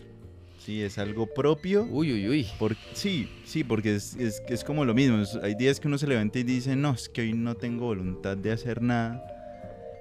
Sí, 0.58 0.82
es 0.82 0.98
algo 0.98 1.27
propio. 1.27 1.84
Uy, 1.89 2.12
uy, 2.12 2.27
uy. 2.27 2.48
Por- 2.58 2.75
sí, 2.94 3.30
sí, 3.46 3.63
porque 3.63 3.96
es, 3.96 4.16
es, 4.16 4.42
es 4.50 4.63
como 4.63 4.84
lo 4.84 4.94
mismo. 4.94 5.24
hay 5.44 5.56
días 5.56 5.80
que 5.80 5.88
uno 5.88 5.98
se 5.98 6.08
levanta 6.08 6.39
y 6.39 6.44
dice, 6.44 6.75
no, 6.75 6.92
es 6.92 7.08
que 7.08 7.22
hoy 7.22 7.34
no 7.34 7.56
tengo 7.56 7.86
voluntad 7.86 8.36
de 8.36 8.51
hacer 8.51 8.82
nada. 8.82 9.24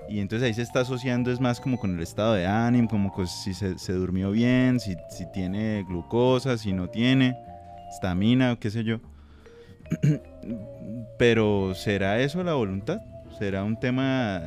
Y 0.09 0.21
entonces 0.21 0.47
ahí 0.47 0.55
se 0.55 0.63
está 0.63 0.81
asociando, 0.81 1.31
es 1.31 1.41
más 1.41 1.61
como 1.61 1.79
con 1.79 1.95
el 1.97 2.01
estado 2.01 2.35
de 2.35 2.47
ánimo, 2.47 2.89
como 2.89 3.13
si 3.27 3.55
se, 3.55 3.79
se 3.79 3.93
durmió 3.93 4.31
bien, 4.31 4.81
si, 4.81 4.97
si 5.11 5.27
tiene 5.33 5.85
glucosa, 5.87 6.57
si 6.59 6.73
no 6.73 6.89
tiene, 6.89 7.37
estamina, 7.91 8.53
o 8.53 8.59
qué 8.59 8.71
sé 8.71 8.85
yo. 8.85 9.01
Pero 11.19 11.75
¿será 11.75 12.21
eso 12.21 12.43
la 12.43 12.55
voluntad? 12.55 13.01
¿Será 13.39 13.65
un 13.65 13.79
tema 13.79 14.43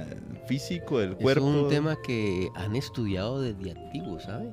físico 0.48 1.00
del 1.00 1.15
cuerpo? 1.15 1.48
es 1.50 1.55
un 1.55 1.67
tema 1.69 1.98
que 2.05 2.50
han 2.55 2.75
estudiado 2.75 3.41
desde 3.41 3.72
antiguo, 3.72 4.19
¿sabe? 4.19 4.50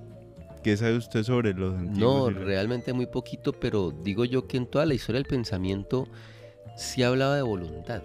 ¿Qué 0.63 0.77
sabe 0.77 0.97
usted 0.97 1.23
sobre 1.23 1.55
los 1.55 1.75
No, 1.75 1.79
antiguos 1.81 2.33
los- 2.35 2.45
realmente 2.45 2.93
muy 2.93 3.07
poquito, 3.07 3.53
pero 3.53 3.93
digo 4.03 4.25
yo 4.25 4.47
que 4.47 4.57
en 4.57 4.67
toda 4.67 4.85
la 4.85 4.95
historia 4.95 5.19
del 5.21 5.29
pensamiento 5.29 6.09
sí 6.77 7.03
hablaba 7.03 7.37
de 7.37 7.43
voluntad. 7.43 8.03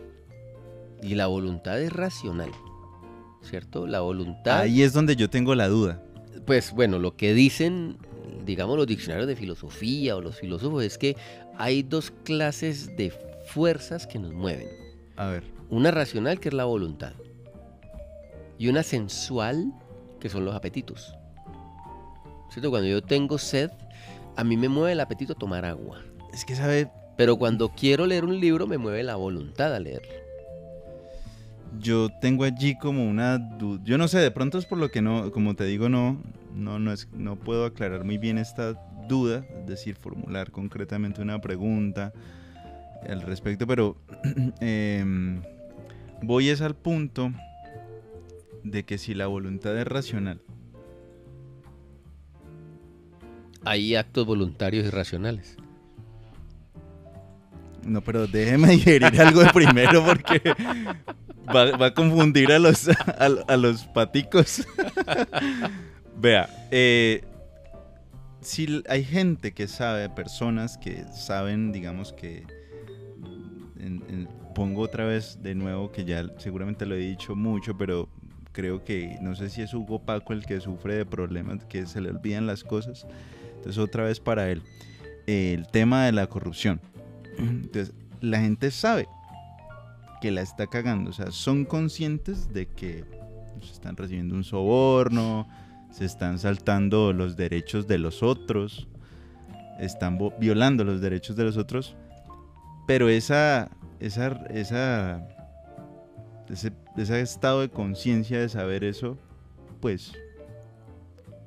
Y 1.01 1.15
la 1.15 1.25
voluntad 1.27 1.81
es 1.81 1.91
racional, 1.91 2.51
¿cierto? 3.41 3.87
La 3.87 4.01
voluntad, 4.01 4.59
Ahí 4.59 4.83
es 4.83 4.93
donde 4.93 5.15
yo 5.15 5.29
tengo 5.29 5.55
la 5.55 5.67
duda. 5.67 6.01
pues 6.45 6.71
bueno, 6.71 6.99
lo 6.99 7.15
que 7.17 7.33
dicen, 7.33 7.97
digamos, 8.45 8.77
los 8.77 8.85
diccionarios 8.87 9.27
de 9.27 9.35
filosofía 9.35 10.15
o 10.15 10.21
los 10.21 10.35
filósofos 10.39 10.83
es 10.83 10.97
que 10.99 11.17
hay 11.57 11.83
dos 11.83 12.11
clases 12.23 12.95
de 12.97 13.11
fuerzas 13.47 14.07
que 14.07 14.19
nos 14.19 14.33
mueven. 14.33 14.67
A 15.17 15.27
ver. 15.27 15.43
Una 15.69 15.91
racional, 15.91 16.39
que 16.39 16.49
es 16.49 16.53
la 16.53 16.65
voluntad, 16.65 17.13
y 18.57 18.67
una 18.67 18.83
sensual, 18.83 19.73
que 20.19 20.29
son 20.29 20.45
los 20.45 20.55
apetitos. 20.55 21.15
¿Cierto? 22.49 22.69
Cuando 22.69 22.87
yo 22.89 23.01
tengo 23.01 23.37
sed, 23.37 23.71
a 24.35 24.43
mí 24.43 24.57
me 24.57 24.69
mueve 24.69 24.91
el 24.93 24.99
apetito 24.99 25.33
a 25.33 25.35
tomar 25.37 25.65
agua. 25.65 26.03
Es 26.33 26.45
que 26.45 26.55
sabe, 26.55 26.89
Pero 27.17 27.37
cuando 27.37 27.69
quiero 27.69 28.05
leer 28.05 28.25
un 28.25 28.39
libro, 28.39 28.67
me 28.67 28.77
mueve 28.77 29.03
la 29.03 29.15
voluntad 29.15 29.73
a 29.73 29.79
leerlo. 29.79 30.11
yo 31.79 32.09
tengo 32.19 32.43
allí 32.43 32.77
como 32.77 33.07
una 33.09 33.37
duda. 33.37 33.81
Yo 33.85 33.97
no 33.97 34.07
sé, 34.07 34.19
de 34.19 34.31
pronto 34.31 34.57
es 34.57 34.65
por 34.65 34.77
lo 34.77 34.91
que 34.91 35.01
no, 35.01 35.31
como 35.31 35.55
te 35.55 35.63
digo, 35.65 35.87
no, 35.87 36.21
no, 36.53 36.79
no, 36.79 36.91
es, 36.91 37.07
no 37.13 37.37
puedo 37.37 37.65
aclarar 37.65 38.03
muy 38.03 38.17
bien 38.17 38.37
esta 38.37 38.73
duda, 39.11 39.45
es 39.59 39.67
decir, 39.67 39.95
formular 39.95 40.51
concretamente 40.51 41.21
una 41.21 41.39
pregunta 41.41 42.13
al 43.07 43.21
respecto, 43.21 43.67
pero 43.67 43.97
em, 44.61 45.41
voy 46.21 46.49
es 46.49 46.61
al 46.61 46.75
punto 46.75 47.31
de 48.63 48.83
que 48.85 48.97
si 48.97 49.13
la 49.13 49.27
voluntad 49.27 49.77
es 49.77 49.85
racional, 49.85 50.41
Hay 53.63 53.95
actos 53.95 54.25
voluntarios 54.25 54.87
y 54.87 54.89
racionales. 54.89 55.55
no, 57.83 58.01
pero 58.01 58.25
déjeme 58.25 58.69
digerir 58.69 59.21
algo 59.21 59.41
de 59.41 59.49
primero 59.53 60.03
porque 60.03 60.41
va, 61.53 61.77
va 61.77 61.85
a 61.87 61.93
confundir 61.93 62.51
a 62.51 62.59
los, 62.59 62.87
a, 62.89 63.27
a 63.47 63.57
los 63.57 63.83
paticos. 63.85 64.65
Vea, 66.17 66.49
eh, 66.71 67.23
l- 68.65 68.83
hay 68.89 69.03
gente 69.03 69.51
que 69.53 69.67
sabe, 69.67 70.09
personas 70.09 70.77
que 70.77 71.03
saben, 71.13 71.71
digamos 71.71 72.13
que, 72.13 72.43
en- 73.79 74.03
en- 74.09 74.27
pongo 74.55 74.81
otra 74.81 75.05
vez 75.05 75.39
de 75.41 75.55
nuevo, 75.55 75.91
que 75.91 76.03
ya 76.05 76.25
seguramente 76.37 76.85
lo 76.85 76.95
he 76.95 76.99
dicho 76.99 77.35
mucho, 77.35 77.77
pero 77.77 78.09
creo 78.51 78.83
que, 78.83 79.17
no 79.21 79.33
sé 79.35 79.49
si 79.49 79.61
es 79.61 79.73
Hugo 79.73 79.99
Paco 79.99 80.33
el 80.33 80.45
que 80.45 80.59
sufre 80.59 80.95
de 80.95 81.05
problemas, 81.05 81.63
que 81.65 81.85
se 81.85 82.01
le 82.01 82.09
olvidan 82.09 82.47
las 82.47 82.63
cosas, 82.63 83.05
entonces 83.55 83.77
otra 83.77 84.03
vez 84.03 84.19
para 84.19 84.49
él, 84.49 84.61
el 85.27 85.67
tema 85.67 86.05
de 86.05 86.11
la 86.11 86.27
corrupción. 86.27 86.81
Entonces, 87.37 87.93
la 88.19 88.41
gente 88.41 88.71
sabe 88.71 89.07
que 90.21 90.31
la 90.31 90.41
está 90.41 90.67
cagando, 90.67 91.11
o 91.11 91.13
sea, 91.13 91.31
son 91.31 91.63
conscientes 91.63 92.51
de 92.53 92.65
que 92.67 93.05
se 93.61 93.71
están 93.71 93.95
recibiendo 93.95 94.35
un 94.35 94.43
soborno, 94.43 95.47
se 95.91 96.05
están 96.05 96.39
saltando 96.39 97.13
los 97.13 97.35
derechos 97.35 97.87
de 97.87 97.97
los 97.97 98.23
otros, 98.23 98.87
están 99.79 100.17
violando 100.39 100.83
los 100.83 101.01
derechos 101.01 101.35
de 101.35 101.43
los 101.43 101.57
otros, 101.57 101.95
pero 102.87 103.09
esa, 103.09 103.69
esa, 103.99 104.27
esa, 104.49 105.27
ese, 106.49 106.71
ese 106.97 107.21
estado 107.21 107.61
de 107.61 107.69
conciencia 107.69 108.39
de 108.39 108.49
saber 108.49 108.83
eso, 108.83 109.17
pues 109.79 110.13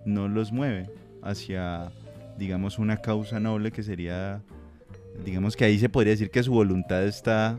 no 0.04 0.28
los 0.28 0.52
mueve 0.52 0.90
hacia, 1.22 1.90
digamos, 2.38 2.78
una 2.78 2.98
causa 2.98 3.40
noble 3.40 3.72
que 3.72 3.82
sería, 3.82 4.42
digamos 5.24 5.56
que 5.56 5.64
ahí 5.64 5.78
se 5.78 5.88
podría 5.88 6.12
decir 6.12 6.30
que 6.30 6.42
su 6.42 6.52
voluntad 6.52 7.04
está 7.04 7.58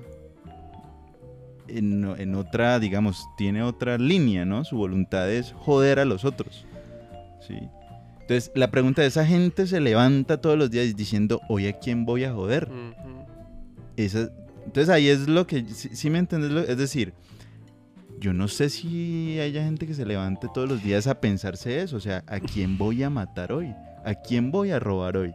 en, 1.68 2.04
en 2.18 2.36
otra, 2.36 2.80
digamos, 2.80 3.27
tiene 3.38 3.63
otra 3.63 3.98
línea, 3.98 4.46
¿no? 4.46 4.63
Su 4.63 4.77
voluntad 4.77 5.32
es 5.32 5.54
joder 5.54 6.00
a 6.00 6.06
los 6.06 6.25
otros. 6.25 6.65
¿Sí? 7.48 7.58
Entonces, 8.22 8.52
la 8.56 8.72
pregunta 8.72 9.02
de 9.04 9.08
esa 9.10 9.25
gente 9.25 9.68
se 9.68 9.80
levanta 9.80 10.42
todos 10.42 10.58
los 10.58 10.72
días 10.72 10.96
diciendo, 10.96 11.42
hoy 11.48 11.68
a 11.68 11.74
quién 11.74 12.06
voy 12.06 12.24
a 12.24 12.34
joder. 12.34 12.68
Esa- 13.98 14.30
entonces 14.66 14.90
ahí 14.90 15.08
es 15.08 15.28
lo 15.28 15.46
que, 15.46 15.64
si, 15.66 16.10
me 16.10 16.20
entiendes, 16.20 16.52
lo- 16.52 16.62
es 16.62 16.78
decir, 16.78 17.14
yo 18.20 18.34
no 18.34 18.48
sé 18.48 18.70
si 18.70 19.40
haya 19.40 19.64
gente 19.64 19.86
que 19.86 19.94
se 19.94 20.06
levante 20.06 20.48
todos 20.54 20.68
los 20.68 20.84
días 20.84 21.06
a 21.08 21.22
pensarse 21.22 21.82
eso, 21.82 21.98
o 21.98 22.00
sea, 22.00 22.24
¿a 22.28 22.40
quién 22.40 22.78
voy 22.78 23.04
a 23.04 23.10
matar 23.10 23.52
hoy? 23.52 23.74
¿A 24.04 24.16
quién 24.16 24.52
voy 24.52 24.72
a 24.72 24.80
robar 24.80 25.18
hoy? 25.18 25.34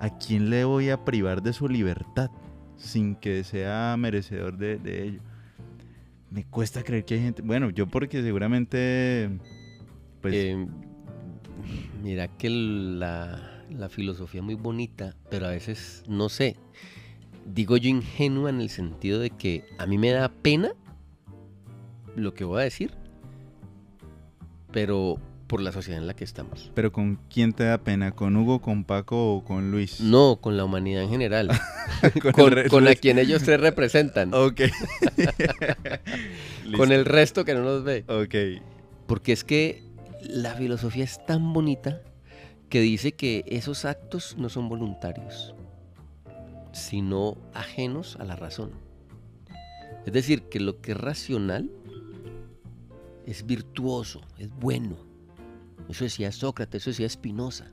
¿A 0.00 0.10
quién 0.18 0.50
le 0.50 0.64
voy 0.64 0.90
a 0.90 1.04
privar 1.04 1.42
de 1.42 1.52
su 1.52 1.68
libertad 1.68 2.30
sin 2.76 3.14
que 3.14 3.44
sea 3.44 3.94
merecedor 3.96 4.56
de, 4.58 4.78
de 4.78 5.04
ello? 5.04 5.20
Me 6.30 6.44
cuesta 6.44 6.82
creer 6.82 7.04
que 7.04 7.14
hay 7.14 7.20
gente, 7.20 7.42
bueno, 7.42 7.70
yo 7.70 7.86
porque 7.86 8.22
seguramente, 8.22 9.30
pues, 10.20 10.34
Eh, 10.34 10.66
mira 12.02 12.28
que 12.28 12.50
la, 12.50 13.62
la 13.70 13.88
filosofía 13.88 14.40
es 14.40 14.44
muy 14.44 14.54
bonita, 14.54 15.14
pero 15.30 15.46
a 15.46 15.50
veces, 15.50 16.02
no 16.08 16.28
sé, 16.28 16.56
digo 17.46 17.76
yo 17.76 17.88
ingenua 17.88 18.50
en 18.50 18.60
el 18.60 18.70
sentido 18.70 19.18
de 19.18 19.30
que 19.30 19.64
a 19.78 19.86
mí 19.86 19.98
me 19.98 20.10
da 20.10 20.28
pena 20.28 20.72
lo 22.16 22.34
que 22.34 22.44
voy 22.44 22.60
a 22.60 22.64
decir, 22.64 22.92
pero 24.70 25.18
por 25.46 25.60
la 25.60 25.70
sociedad 25.72 26.00
en 26.00 26.06
la 26.06 26.14
que 26.14 26.24
estamos. 26.24 26.70
pero 26.74 26.92
¿con 26.92 27.18
quién 27.28 27.52
te 27.52 27.64
da 27.64 27.76
pena? 27.76 28.12
¿Con 28.12 28.34
Hugo, 28.36 28.62
con 28.62 28.84
Paco 28.84 29.34
o 29.34 29.44
con 29.44 29.70
Luis? 29.70 30.00
No, 30.00 30.38
con 30.40 30.56
la 30.56 30.64
humanidad 30.64 31.02
en 31.02 31.10
general, 31.10 31.50
con, 32.22 32.32
con, 32.32 32.54
con 32.70 32.88
a 32.88 32.94
quien 32.94 33.18
ellos 33.18 33.42
tres 33.42 33.60
representan, 33.60 34.32
Ok. 34.34 34.62
con 36.76 36.90
el 36.90 37.04
resto 37.04 37.44
que 37.44 37.54
no 37.54 37.62
nos 37.62 37.84
ve. 37.84 38.04
Ok. 38.08 38.62
Porque 39.06 39.32
es 39.32 39.44
que 39.44 39.82
la 40.22 40.54
filosofía 40.54 41.04
es 41.04 41.24
tan 41.26 41.52
bonita 41.52 42.00
que 42.68 42.80
dice 42.80 43.12
que 43.12 43.44
esos 43.48 43.84
actos 43.84 44.36
no 44.38 44.48
son 44.48 44.68
voluntarios, 44.68 45.54
sino 46.72 47.36
ajenos 47.54 48.16
a 48.18 48.24
la 48.24 48.36
razón. 48.36 48.70
Es 50.06 50.12
decir, 50.12 50.44
que 50.44 50.58
lo 50.58 50.80
que 50.80 50.92
es 50.92 50.98
racional 50.98 51.70
es 53.26 53.46
virtuoso, 53.46 54.22
es 54.38 54.48
bueno. 54.50 54.96
Eso 55.88 56.04
decía 56.04 56.32
Sócrates, 56.32 56.82
eso 56.82 56.90
decía 56.90 57.08
Spinoza. 57.08 57.70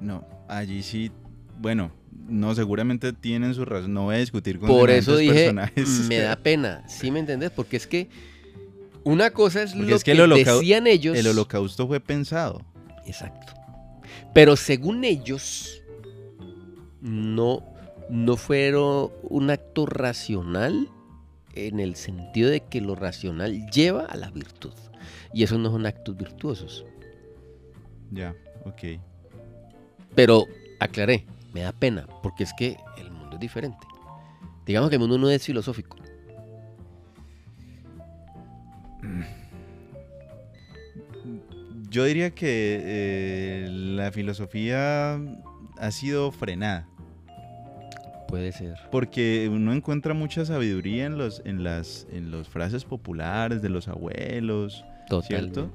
No, 0.00 0.26
allí 0.48 0.82
sí, 0.82 1.10
bueno, 1.58 1.92
no, 2.28 2.54
seguramente 2.54 3.12
tienen 3.12 3.54
su 3.54 3.64
razón. 3.64 3.94
No 3.94 4.04
voy 4.04 4.16
a 4.16 4.18
discutir 4.18 4.58
con 4.58 4.68
Por 4.68 4.90
eso 4.90 5.16
dije, 5.16 5.32
personajes. 5.32 5.88
me 6.08 6.18
da 6.18 6.36
pena, 6.42 6.86
¿sí 6.88 7.10
me 7.10 7.20
entendés? 7.20 7.50
Porque 7.50 7.76
es 7.76 7.86
que 7.86 8.10
una 9.04 9.30
cosa 9.30 9.62
es 9.62 9.72
Porque 9.72 9.86
lo 9.86 9.96
es 9.96 10.44
que 10.44 10.52
decían 10.52 10.86
ellos. 10.86 11.16
El 11.16 11.26
holocausto 11.26 11.86
fue 11.86 12.00
pensado. 12.00 12.62
Exacto. 13.06 13.54
Pero 14.32 14.56
según 14.56 15.04
ellos, 15.04 15.82
no, 17.00 17.64
no 18.08 18.36
fueron 18.36 19.10
un 19.22 19.50
acto 19.50 19.86
racional 19.86 20.88
en 21.54 21.80
el 21.80 21.96
sentido 21.96 22.50
de 22.50 22.60
que 22.60 22.80
lo 22.80 22.94
racional 22.94 23.66
lleva 23.70 24.04
a 24.06 24.16
la 24.16 24.30
virtud. 24.30 24.72
Y 25.34 25.42
esos 25.42 25.58
no 25.58 25.70
son 25.70 25.86
actos 25.86 26.16
virtuosos. 26.16 26.84
Ya, 28.10 28.34
ok. 28.64 29.00
Pero 30.14 30.46
aclaré, 30.78 31.24
me 31.52 31.62
da 31.62 31.72
pena, 31.72 32.06
porque 32.22 32.44
es 32.44 32.52
que 32.54 32.76
el 32.98 33.10
mundo 33.10 33.34
es 33.34 33.40
diferente. 33.40 33.86
Digamos 34.66 34.90
que 34.90 34.96
el 34.96 35.00
mundo 35.00 35.18
no 35.18 35.30
es 35.30 35.44
filosófico. 35.44 36.01
Yo 41.90 42.04
diría 42.04 42.30
que 42.30 42.80
eh, 42.82 43.68
la 43.68 44.10
filosofía 44.12 45.20
ha 45.78 45.90
sido 45.90 46.32
frenada. 46.32 46.88
Puede 48.28 48.52
ser. 48.52 48.76
Porque 48.90 49.50
uno 49.52 49.74
encuentra 49.74 50.14
mucha 50.14 50.44
sabiduría 50.46 51.04
en 51.04 51.18
los, 51.18 51.42
en 51.44 51.62
las, 51.62 52.06
en 52.10 52.30
las 52.30 52.48
frases 52.48 52.84
populares 52.84 53.60
de 53.60 53.68
los 53.68 53.88
abuelos, 53.88 54.84
Totalmente. 55.08 55.60
¿cierto? 55.60 55.74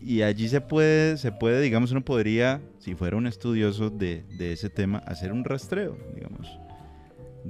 Y 0.00 0.22
allí 0.22 0.48
se 0.48 0.60
puede, 0.60 1.16
se 1.16 1.32
puede, 1.32 1.60
digamos, 1.60 1.90
uno 1.90 2.04
podría, 2.04 2.60
si 2.78 2.94
fuera 2.94 3.16
un 3.16 3.26
estudioso 3.26 3.90
de, 3.90 4.22
de 4.38 4.52
ese 4.52 4.70
tema, 4.70 4.98
hacer 4.98 5.32
un 5.32 5.42
rastreo, 5.42 5.98
digamos. 6.14 6.46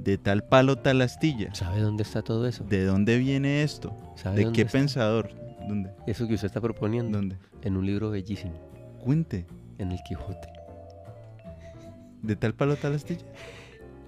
De 0.03 0.17
tal 0.17 0.43
palo, 0.43 0.77
tal 0.77 1.01
astilla. 1.01 1.53
¿Sabe 1.55 1.81
dónde 1.81 2.03
está 2.03 2.21
todo 2.21 2.47
eso? 2.47 2.63
¿De 2.63 2.85
dónde 2.85 3.17
viene 3.17 3.63
esto? 3.63 3.95
¿Sabe 4.15 4.37
¿De 4.37 4.43
dónde 4.45 4.55
qué 4.55 4.61
está? 4.63 4.77
pensador? 4.77 5.29
¿Dónde? 5.67 5.91
Eso 6.05 6.27
que 6.27 6.35
usted 6.35 6.45
está 6.47 6.61
proponiendo 6.61 7.17
¿Dónde? 7.17 7.37
en 7.61 7.75
un 7.77 7.85
libro 7.85 8.09
bellísimo, 8.09 8.53
Cuente. 9.03 9.45
en 9.77 9.91
el 9.91 9.99
Quijote. 10.07 10.47
¿De 12.21 12.35
tal 12.35 12.53
palo, 12.53 12.75
tal 12.75 12.93
astilla? 12.95 13.25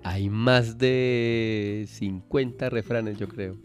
Hay 0.03 0.29
más 0.29 0.77
de 0.77 1.85
50 1.89 2.69
refranes, 2.69 3.17
yo 3.17 3.27
creo, 3.27 3.57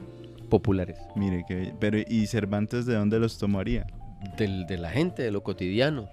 populares. 0.49 0.99
Mire, 1.17 1.45
que, 1.47 1.73
pero 1.79 1.99
¿y 1.99 2.27
Cervantes 2.27 2.87
de 2.87 2.95
dónde 2.95 3.19
los 3.21 3.39
tomaría? 3.39 3.87
Del, 4.37 4.67
de 4.67 4.79
la 4.79 4.91
gente, 4.91 5.23
de 5.23 5.31
lo 5.31 5.43
cotidiano, 5.43 6.09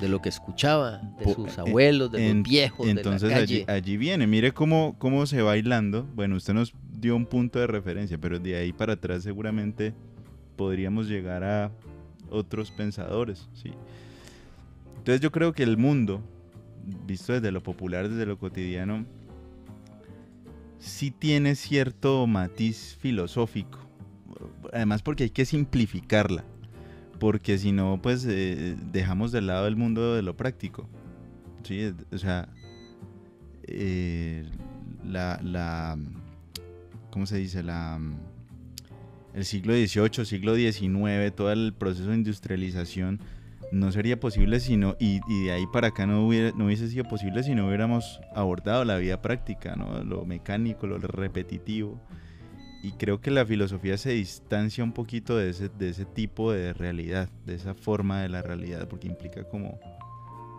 de 0.00 0.08
lo 0.08 0.20
que 0.20 0.28
escuchaba, 0.28 0.98
de 1.18 1.24
Po- 1.24 1.34
sus 1.34 1.56
eh, 1.56 1.60
abuelos, 1.60 2.10
de 2.10 2.30
En- 2.30 2.38
los 2.38 2.48
viejos, 2.48 2.88
Entonces 2.88 3.28
de 3.28 3.34
la 3.36 3.40
allí, 3.42 3.64
calle. 3.64 3.78
allí 3.78 3.96
viene, 3.96 4.26
mire 4.26 4.52
cómo, 4.52 4.96
cómo 4.98 5.26
se 5.26 5.40
va 5.42 5.56
hilando. 5.56 6.04
Bueno, 6.14 6.36
usted 6.36 6.52
nos 6.54 6.74
dio 6.98 7.14
un 7.16 7.26
punto 7.26 7.58
de 7.58 7.66
referencia, 7.66 8.18
pero 8.18 8.38
de 8.38 8.56
ahí 8.56 8.72
para 8.72 8.94
atrás 8.94 9.22
seguramente 9.22 9.94
podríamos 10.56 11.08
llegar 11.08 11.44
a 11.44 11.70
otros 12.30 12.70
pensadores, 12.70 13.48
¿sí? 13.54 13.70
Entonces 14.98 15.20
yo 15.20 15.30
creo 15.30 15.52
que 15.52 15.62
el 15.62 15.76
mundo, 15.76 16.20
visto 17.06 17.32
desde 17.32 17.52
lo 17.52 17.62
popular, 17.62 18.08
desde 18.08 18.26
lo 18.26 18.38
cotidiano, 18.38 19.04
sí 20.78 21.10
tiene 21.10 21.54
cierto 21.54 22.26
matiz 22.26 22.96
filosófico. 23.00 23.78
Además 24.72 25.02
porque 25.02 25.24
hay 25.24 25.30
que 25.30 25.44
simplificarla, 25.44 26.44
porque 27.18 27.58
si 27.58 27.72
no, 27.72 28.00
pues 28.02 28.26
eh, 28.28 28.76
dejamos 28.92 29.32
de 29.32 29.40
lado 29.40 29.66
el 29.66 29.76
mundo 29.76 30.14
de 30.14 30.22
lo 30.22 30.36
práctico. 30.36 30.88
Sí, 31.62 31.92
o 32.12 32.18
sea, 32.18 32.48
eh, 33.64 34.44
la, 35.04 35.40
la, 35.42 35.98
¿cómo 37.10 37.26
se 37.26 37.38
dice? 37.38 37.62
La, 37.62 37.98
el 39.34 39.44
siglo 39.44 39.72
XVIII, 39.74 40.24
siglo 40.24 40.54
XIX, 40.54 41.34
todo 41.34 41.52
el 41.52 41.72
proceso 41.72 42.10
de 42.10 42.16
industrialización 42.16 43.20
no 43.72 43.90
sería 43.90 44.20
posible 44.20 44.60
si 44.60 44.76
no, 44.76 44.96
y, 45.00 45.20
y 45.26 45.44
de 45.44 45.52
ahí 45.52 45.66
para 45.72 45.88
acá 45.88 46.06
no, 46.06 46.26
hubiera, 46.26 46.52
no 46.56 46.66
hubiese 46.66 46.88
sido 46.88 47.04
posible 47.04 47.42
si 47.42 47.54
no 47.54 47.66
hubiéramos 47.66 48.20
abordado 48.34 48.84
la 48.84 48.96
vida 48.98 49.20
práctica, 49.20 49.74
¿no? 49.74 50.04
lo 50.04 50.24
mecánico, 50.24 50.86
lo 50.86 50.98
repetitivo. 50.98 52.00
Y 52.84 52.92
creo 52.92 53.18
que 53.18 53.30
la 53.30 53.46
filosofía 53.46 53.96
se 53.96 54.10
distancia 54.10 54.84
un 54.84 54.92
poquito 54.92 55.38
de 55.38 55.48
ese, 55.48 55.70
de 55.70 55.88
ese 55.88 56.04
tipo 56.04 56.52
de 56.52 56.74
realidad, 56.74 57.30
de 57.46 57.54
esa 57.54 57.72
forma 57.72 58.20
de 58.20 58.28
la 58.28 58.42
realidad, 58.42 58.86
porque 58.88 59.08
implica 59.08 59.42
como 59.44 59.80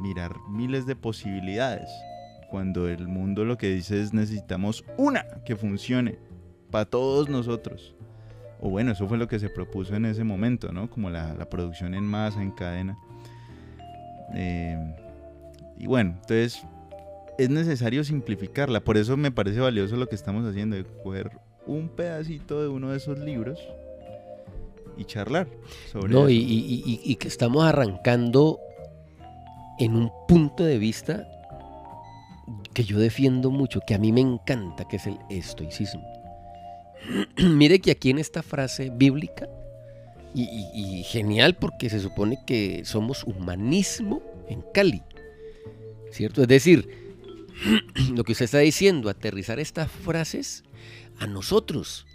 mirar 0.01 0.35
miles 0.49 0.87
de 0.87 0.95
posibilidades, 0.95 1.87
cuando 2.49 2.89
el 2.89 3.07
mundo 3.07 3.45
lo 3.45 3.59
que 3.59 3.69
dice 3.69 4.01
es 4.01 4.11
necesitamos 4.11 4.83
una 4.97 5.23
que 5.45 5.55
funcione 5.55 6.17
para 6.71 6.85
todos 6.85 7.29
nosotros. 7.29 7.93
O 8.59 8.71
bueno, 8.71 8.93
eso 8.93 9.07
fue 9.07 9.19
lo 9.19 9.27
que 9.27 9.37
se 9.37 9.49
propuso 9.49 9.95
en 9.95 10.05
ese 10.05 10.23
momento, 10.23 10.71
¿no? 10.71 10.89
Como 10.89 11.11
la, 11.11 11.35
la 11.35 11.47
producción 11.47 11.93
en 11.93 12.05
masa, 12.05 12.41
en 12.41 12.49
cadena. 12.49 12.97
Eh, 14.33 14.95
y 15.77 15.85
bueno, 15.85 16.15
entonces 16.21 16.65
es 17.37 17.51
necesario 17.51 18.03
simplificarla. 18.03 18.83
Por 18.83 18.97
eso 18.97 19.15
me 19.15 19.29
parece 19.29 19.59
valioso 19.59 19.95
lo 19.95 20.07
que 20.07 20.15
estamos 20.15 20.43
haciendo, 20.43 20.75
de 20.75 20.85
coger 21.03 21.44
un 21.67 21.89
pedacito 21.89 22.61
de 22.61 22.67
uno 22.67 22.91
de 22.91 22.97
esos 22.97 23.17
libros 23.19 23.59
y 24.97 25.05
charlar 25.05 25.47
sobre 25.91 26.13
No, 26.13 26.19
eso. 26.21 26.29
y, 26.29 26.35
y- 26.37 26.83
y- 26.85 27.01
y 27.03 27.15
que 27.15 27.27
estamos 27.27 27.63
arrancando 27.65 28.59
en 29.79 29.95
un 29.95 30.11
punto 30.27 30.63
de 30.63 30.77
vista 30.77 31.27
que 32.73 32.83
yo 32.83 32.99
defiendo 32.99 33.51
mucho, 33.51 33.79
que 33.85 33.93
a 33.95 33.97
mí 33.97 34.11
me 34.11 34.21
encanta, 34.21 34.85
que 34.87 34.97
es 34.97 35.07
el 35.07 35.17
estoicismo. 35.29 36.03
Mire 37.37 37.79
que 37.79 37.91
aquí 37.91 38.09
en 38.09 38.19
esta 38.19 38.41
frase 38.43 38.89
bíblica, 38.89 39.47
y, 40.37 41.03
genial 41.03 41.55
porque 41.55 41.89
se 41.89 42.01
supone 42.01 42.39
que 42.45 42.83
somos 42.83 43.23
humanismo 43.23 44.21
en 44.49 44.61
Cali, 44.73 45.01
¿cierto? 46.11 46.41
Es 46.41 46.49
decir, 46.49 47.04
lo 48.15 48.23
que 48.23 48.31
usted 48.33 48.45
está 48.45 48.59
diciendo, 48.59 49.09
aterrizar 49.09 49.59
estas 49.59 49.89
frases 49.91 50.63
a 51.19 51.27
nosotros. 51.27 52.05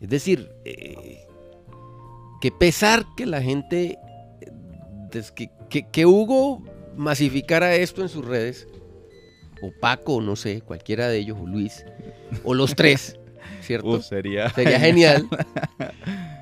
Es 0.00 0.08
decir, 0.08 0.48
eh, 0.64 1.18
que 2.40 2.50
pesar 2.52 3.04
que 3.16 3.26
la 3.26 3.42
gente, 3.42 3.98
que, 5.34 5.50
que- 5.68 5.86
que 5.90 6.06
Hugo 6.06 6.62
masificara 6.96 7.74
esto 7.74 8.02
en 8.02 8.08
sus 8.08 8.24
redes, 8.24 8.66
o 9.62 9.72
Paco, 9.80 10.20
no 10.20 10.36
sé, 10.36 10.60
cualquiera 10.60 11.08
de 11.08 11.18
ellos, 11.18 11.36
o 11.40 11.46
Luis, 11.46 11.84
o 12.44 12.54
los 12.54 12.74
tres, 12.76 13.18
¿cierto? 13.60 14.00
Sería... 14.02 14.50
Sería 14.50 14.78
genial 14.78 15.28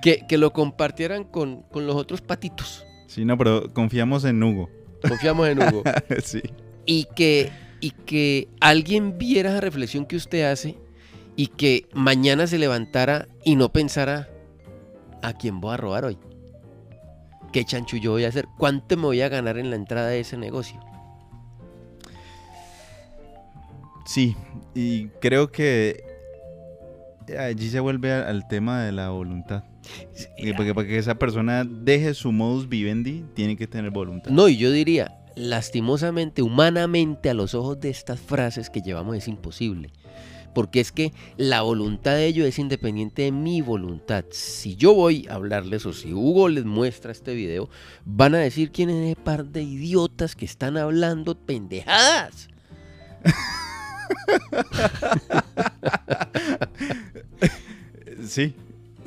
que, 0.03 0.27
que 0.29 0.37
lo 0.39 0.53
compartieran 0.53 1.25
con, 1.25 1.63
con 1.63 1.87
los 1.87 1.97
otros 1.97 2.21
patitos. 2.21 2.85
Sí, 3.07 3.25
no, 3.25 3.39
pero 3.39 3.73
confiamos 3.73 4.25
en 4.25 4.43
Hugo. 4.43 4.69
Confiamos 5.07 5.49
en 5.49 5.63
Hugo. 5.63 5.83
sí. 6.23 6.43
y 6.85 7.07
que, 7.17 7.51
y 7.81 7.91
que 7.91 8.49
alguien 8.61 9.19
viera 9.19 9.51
esa 9.51 9.61
reflexión 9.61 10.07
que 10.07 10.17
usted 10.17 10.51
hace 10.51 10.79
y 11.37 11.49
que 11.49 11.87
mañana 11.93 12.47
se 12.47 12.59
levantara 12.59 13.29
y 13.45 13.57
no 13.57 13.73
pensara 13.73 14.29
a 15.23 15.33
quién 15.35 15.61
voy 15.61 15.75
a 15.75 15.77
robar 15.77 16.05
hoy. 16.05 16.19
¿Qué 17.53 17.65
chanchullo 17.65 18.13
voy 18.13 18.25
a 18.25 18.29
hacer? 18.29 18.47
¿Cuánto 18.59 18.97
me 18.97 19.05
voy 19.05 19.21
a 19.21 19.29
ganar 19.29 19.59
en 19.59 19.71
la 19.71 19.77
entrada 19.77 20.09
de 20.09 20.21
ese 20.21 20.37
negocio? 20.37 20.81
Sí, 24.07 24.37
y 24.75 25.09
creo 25.21 25.51
que 25.51 26.05
allí 27.39 27.69
se 27.71 27.81
vuelve 27.81 28.13
al 28.13 28.47
tema 28.49 28.83
de 28.83 28.93
la 28.93 29.11
voluntad. 29.11 29.65
Y 30.39 30.53
Porque 30.53 30.75
para 30.75 30.87
que 30.87 30.99
esa 30.99 31.17
persona 31.17 31.65
deje 31.65 32.15
su 32.15 32.33
modus 32.33 32.69
vivendi, 32.69 33.25
tiene 33.35 33.57
que 33.57 33.67
tener 33.67 33.91
voluntad. 33.91 34.31
No, 34.31 34.49
y 34.49 34.57
yo 34.57 34.71
diría, 34.71 35.19
lastimosamente, 35.37 36.43
humanamente, 36.43 37.31
a 37.31 37.35
los 37.35 37.55
ojos 37.55 37.79
de 37.79 37.91
estas 37.91 38.19
frases 38.19 38.71
que 38.71 38.83
llevamos 38.83 39.17
es 39.17 39.29
imposible. 39.29 39.91
Porque 40.55 40.81
es 40.81 40.91
que 40.91 41.13
la 41.37 41.61
voluntad 41.61 42.15
de 42.15 42.27
ellos 42.27 42.47
es 42.47 42.59
independiente 42.59 43.23
de 43.23 43.33
mi 43.33 43.61
voluntad. 43.61 44.25
Si 44.31 44.75
yo 44.75 44.95
voy 44.95 45.27
a 45.29 45.35
hablarles 45.35 45.85
o 45.85 45.93
si 45.93 46.15
Hugo 46.15 46.49
les 46.49 46.65
muestra 46.65 47.13
este 47.13 47.35
video, 47.35 47.69
van 48.07 48.35
a 48.35 48.39
decir 48.39 48.73
quién 48.73 48.89
es 48.89 49.05
ese 49.05 49.17
par 49.17 49.45
de 49.45 49.63
idiotas 49.63 50.35
que 50.35 50.47
están 50.47 50.79
hablando 50.79 51.35
pendejadas. 51.35 52.49
Sí. 58.27 58.55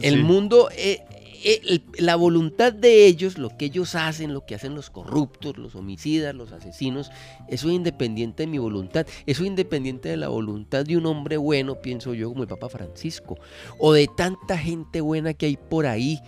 El 0.02 0.16
sí. 0.16 0.22
mundo, 0.22 0.70
eh, 0.72 0.76
eh, 0.78 1.06
el- 1.44 1.84
la 1.98 2.16
voluntad 2.16 2.74
de 2.74 3.06
ellos, 3.06 3.38
lo 3.38 3.56
que 3.58 3.66
ellos 3.66 3.96
hacen, 3.96 4.34
lo 4.34 4.46
que 4.46 4.56
hacen 4.56 4.76
los 4.76 4.90
corruptos, 4.90 5.58
los 5.58 5.76
homicidas, 5.76 6.36
los 6.36 6.52
asesinos, 6.52 7.12
eso 7.48 7.70
es 7.70 7.74
independiente 7.76 8.44
de 8.44 8.48
mi 8.48 8.58
voluntad. 8.58 9.06
Eso 9.26 9.44
es 9.44 9.48
independiente 9.48 10.10
de 10.10 10.18
la 10.18 10.28
voluntad 10.30 10.86
de 10.86 10.98
un 10.98 11.06
hombre 11.06 11.38
bueno, 11.38 11.76
pienso 11.82 12.14
yo, 12.14 12.30
como 12.30 12.44
el 12.44 12.50
Papa 12.50 12.70
Francisco, 12.70 13.38
o 13.78 13.94
de 13.94 14.08
tanta 14.16 14.58
gente 14.58 15.02
buena 15.02 15.34
que 15.34 15.46
hay 15.48 15.58
por 15.58 15.86
ahí. 15.86 16.20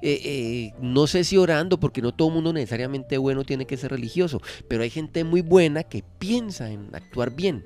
Eh, 0.00 0.20
eh, 0.24 0.72
no 0.80 1.08
sé 1.08 1.24
si 1.24 1.36
orando, 1.36 1.80
porque 1.80 2.00
no 2.00 2.12
todo 2.14 2.30
mundo 2.30 2.52
necesariamente 2.52 3.18
bueno 3.18 3.42
tiene 3.42 3.66
que 3.66 3.76
ser 3.76 3.90
religioso, 3.90 4.40
pero 4.68 4.84
hay 4.84 4.90
gente 4.90 5.24
muy 5.24 5.40
buena 5.40 5.82
que 5.82 6.04
piensa 6.20 6.70
en 6.70 6.88
actuar 6.94 7.34
bien. 7.34 7.64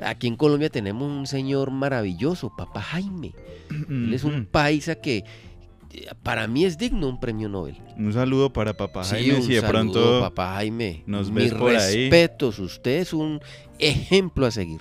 Aquí 0.00 0.26
en 0.26 0.34
Colombia 0.36 0.68
tenemos 0.70 1.08
un 1.08 1.28
señor 1.28 1.70
maravilloso, 1.70 2.52
Papa 2.56 2.82
Jaime. 2.82 3.32
Él 3.88 4.12
es 4.12 4.24
un 4.24 4.46
paisa 4.46 4.96
que 4.96 5.22
para 6.22 6.46
mí 6.46 6.64
es 6.64 6.78
digno 6.78 7.08
un 7.08 7.20
premio 7.20 7.48
Nobel. 7.48 7.76
Un 7.96 8.12
saludo 8.12 8.52
para 8.52 8.76
Papá 8.76 9.04
Sí, 9.04 9.16
Jaime. 9.16 9.34
un 9.36 9.42
Si 9.42 9.54
de 9.54 9.60
saludo, 9.60 9.72
pronto. 9.92 10.20
Papá 10.20 10.54
Jaime. 10.54 11.02
nos 11.06 11.30
Mis 11.30 11.52
por 11.52 11.70
ahí. 11.74 12.08
respetos, 12.10 12.58
usted 12.58 12.98
es 13.00 13.12
un 13.12 13.40
ejemplo 13.78 14.46
a 14.46 14.50
seguir. 14.50 14.80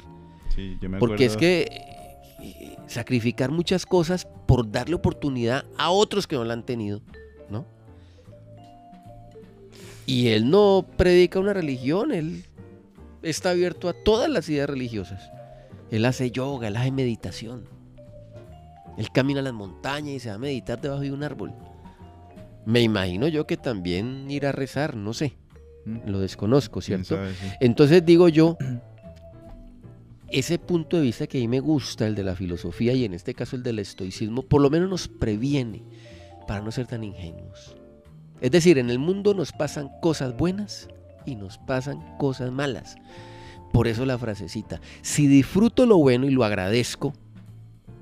Sí, 0.56 0.78
yo 0.82 0.89
me 0.89 1.00
Porque 1.00 1.26
es 1.26 1.38
que 1.38 1.67
eh, 2.41 2.76
sacrificar 2.88 3.52
muchas 3.52 3.86
cosas 3.86 4.28
por 4.47 4.69
darle 4.71 4.95
oportunidad 4.95 5.65
a 5.78 5.91
otros 5.91 6.28
que 6.28 6.36
no 6.36 6.43
la 6.45 6.54
han 6.54 6.65
tenido, 6.65 7.02
¿no? 7.50 7.65
Y 10.06 10.28
él 10.30 10.50
no 10.50 10.86
predica 10.97 11.39
una 11.39 11.54
religión, 11.54 12.12
él 12.12 12.43
está 13.21 13.52
abierto 13.52 13.88
a 13.88 13.93
todas 13.93 14.30
las 14.30 14.50
ideas 14.50 14.69
religiosas. 14.69 15.30
Él 15.89 16.06
hace 16.06 16.32
yoga, 16.32 16.67
él 16.67 16.76
hace 16.78 16.91
meditación. 16.91 17.65
Él 18.98 19.12
camina 19.12 19.40
a 19.40 19.44
las 19.44 19.54
montañas 19.54 20.16
y 20.16 20.20
se 20.20 20.30
va 20.30 20.36
a 20.36 20.40
meditar 20.40 20.80
debajo 20.80 21.02
de 21.02 21.12
un 21.12 21.24
árbol. 21.24 21.54
Me 22.66 22.82
imagino 22.82 23.28
yo 23.28 23.48
que 23.48 23.58
también 23.58 24.30
irá 24.30 24.50
a 24.50 24.52
rezar, 24.52 24.96
no 24.96 25.14
sé, 25.14 25.36
Mm, 25.86 26.10
lo 26.10 26.20
desconozco, 26.20 26.82
¿cierto? 26.82 27.16
sabe, 27.16 27.34
sí. 27.34 27.48
Entonces 27.60 28.06
digo 28.06 28.30
yo, 28.30 28.58
ese 30.30 30.60
punto 30.60 30.98
de 30.98 31.04
vista 31.04 31.28
que 31.28 31.38
a 31.38 31.42
mí 31.42 31.48
me 31.48 31.60
gusta, 31.60 32.08
el 32.08 32.16
de 32.16 32.24
la 32.24 32.36
filosofía 32.36 32.94
y 32.94 33.06
en 33.06 33.14
este 33.14 33.34
caso 33.34 33.56
el 33.56 33.64
del 33.64 33.80
estoicismo, 33.80 34.44
por 34.44 34.62
lo 34.62 34.70
menos 34.70 34.90
nos 34.90 35.08
previene 35.08 35.84
para 36.48 36.62
no 36.62 36.72
ser 36.72 36.88
tan 36.88 37.04
ingenuos. 37.04 37.76
Es 38.42 38.52
decir, 38.52 38.78
en 38.78 38.90
el 38.90 39.00
mundo 39.00 39.34
nos 39.34 39.52
pasan 39.52 39.90
cosas 40.02 40.36
buenas 40.36 40.88
y 41.26 41.36
nos 41.36 41.58
pasan 41.60 42.18
cosas 42.18 42.52
malas. 42.52 42.96
Por 43.72 43.88
eso 43.88 44.06
la 44.06 44.18
frasecita, 44.18 44.82
si 45.02 45.28
disfruto 45.28 45.86
lo 45.86 45.98
bueno 45.98 46.26
y 46.26 46.32
lo 46.32 46.44
agradezco, 46.44 47.14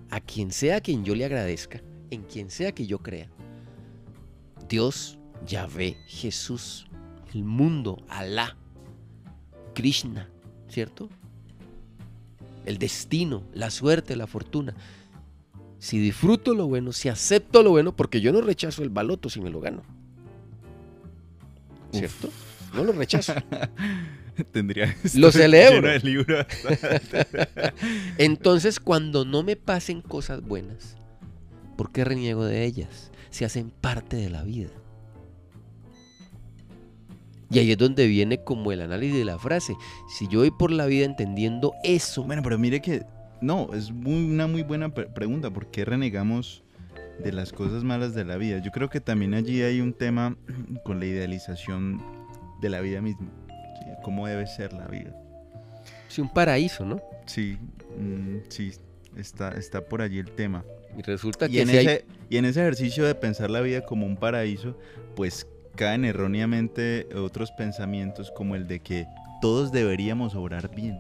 a 0.10 0.20
quien 0.20 0.52
sea 0.52 0.78
a 0.78 0.82
quien 0.82 1.04
yo 1.04 1.16
le 1.16 1.26
agradezca, 1.26 1.82
en 2.10 2.24
quien 2.24 2.50
sea 2.50 2.72
que 2.72 2.88
yo 2.88 3.00
crea, 3.00 3.30
Dios, 4.68 5.18
Yahvé, 5.46 5.98
Jesús, 6.08 6.88
el 7.34 7.44
mundo, 7.44 8.04
Alá, 8.08 8.58
Krishna, 9.74 10.30
¿cierto? 10.68 11.10
El 12.66 12.78
destino, 12.78 13.44
la 13.54 13.72
suerte, 13.72 14.16
la 14.16 14.28
fortuna. 14.28 14.76
Si 15.80 15.98
disfruto 15.98 16.54
lo 16.54 16.68
bueno, 16.68 16.92
si 16.92 17.10
acepto 17.10 17.64
lo 17.64 17.72
bueno, 17.72 17.96
porque 17.96 18.22
yo 18.22 18.32
no 18.34 18.42
rechazo 18.42 18.84
el 18.84 18.90
baloto 18.90 19.30
si 19.30 19.42
me 19.42 19.50
lo 19.50 19.62
gano. 19.62 19.82
¿Cierto? 21.92 22.30
No 22.74 22.84
lo 22.84 22.92
rechazo. 22.92 23.34
Tendría 24.52 24.94
que 24.94 25.10
Lo 25.20 25.32
celebro. 25.32 25.76
lleno 25.82 25.88
de 25.88 26.00
libros. 26.00 26.46
Entonces, 28.18 28.80
cuando 28.80 29.26
no 29.26 29.44
me 29.44 29.56
pasen 29.56 30.02
cosas 30.02 30.42
buenas, 30.42 30.96
¿por 31.78 31.92
qué 31.92 32.04
reniego 32.06 32.46
de 32.46 32.66
ellas? 32.66 33.12
Se 33.30 33.46
hacen 33.46 33.70
parte 33.70 34.18
de 34.18 34.30
la 34.30 34.44
vida. 34.44 34.70
Y 37.52 37.58
ahí 37.60 37.72
es 37.72 37.78
donde 37.78 38.06
viene 38.08 38.44
como 38.44 38.72
el 38.72 38.82
análisis 38.82 39.18
de 39.18 39.26
la 39.26 39.40
frase. 39.40 39.76
Si 40.08 40.28
yo 40.28 40.40
voy 40.40 40.52
por 40.52 40.72
la 40.72 40.86
vida 40.86 41.06
entendiendo 41.06 41.74
eso, 41.84 42.24
Bueno, 42.24 42.44
pero 42.44 42.60
mire 42.60 42.80
que 42.80 43.04
no, 43.42 43.70
es 43.74 43.92
muy- 43.92 44.32
una 44.32 44.46
muy 44.46 44.62
buena 44.64 44.90
pre- 44.94 45.08
pregunta. 45.08 45.50
¿Por 45.50 45.68
qué 45.72 45.84
renegamos 45.84 46.62
de 47.24 47.32
las 47.32 47.52
cosas 47.52 47.84
malas 47.84 48.14
de 48.14 48.24
la 48.26 48.38
vida? 48.38 48.62
Yo 48.64 48.70
creo 48.72 48.90
que 48.90 49.02
también 49.02 49.34
allí 49.34 49.62
hay 49.64 49.82
un 49.82 49.94
tema 49.94 50.38
con 50.86 51.00
la 51.00 51.08
idealización 51.08 52.00
de 52.62 52.70
la 52.70 52.82
vida 52.82 53.02
misma. 53.02 53.28
¿Sí? 53.96 54.02
¿Cómo 54.04 54.28
debe 54.28 54.48
ser 54.48 54.74
la 54.74 54.88
vida? 54.88 55.12
es 56.10 56.18
un 56.20 56.30
paraíso, 56.30 56.86
¿no? 56.86 57.00
Sí, 57.28 57.58
mm, 57.98 58.38
sí, 58.50 58.72
está, 59.16 59.50
está 59.52 59.82
por 59.82 60.02
allí 60.02 60.18
el 60.18 60.32
tema. 60.32 60.64
Y 60.98 61.02
resulta 61.04 61.46
Y 61.46 61.52
que 61.52 61.62
en, 61.62 61.68
si 61.70 61.78
hay- 61.78 61.86
ese, 61.86 62.06
y 62.30 62.38
en 62.38 62.46
ese 62.46 62.62
ejercicio 62.62 63.06
de 63.06 63.14
pensar 63.16 63.50
la 63.52 63.62
vida 63.62 63.82
como 63.82 64.06
un 64.08 64.18
paraíso, 64.18 64.76
pues 65.16 65.46
caen 65.76 66.04
erróneamente 66.06 67.08
otros 67.16 67.52
pensamientos 67.52 68.32
como 68.32 68.56
el 68.56 68.68
de 68.68 68.80
que 68.80 69.06
todos 69.42 69.72
deberíamos 69.72 70.34
obrar 70.36 70.74
bien. 70.76 71.00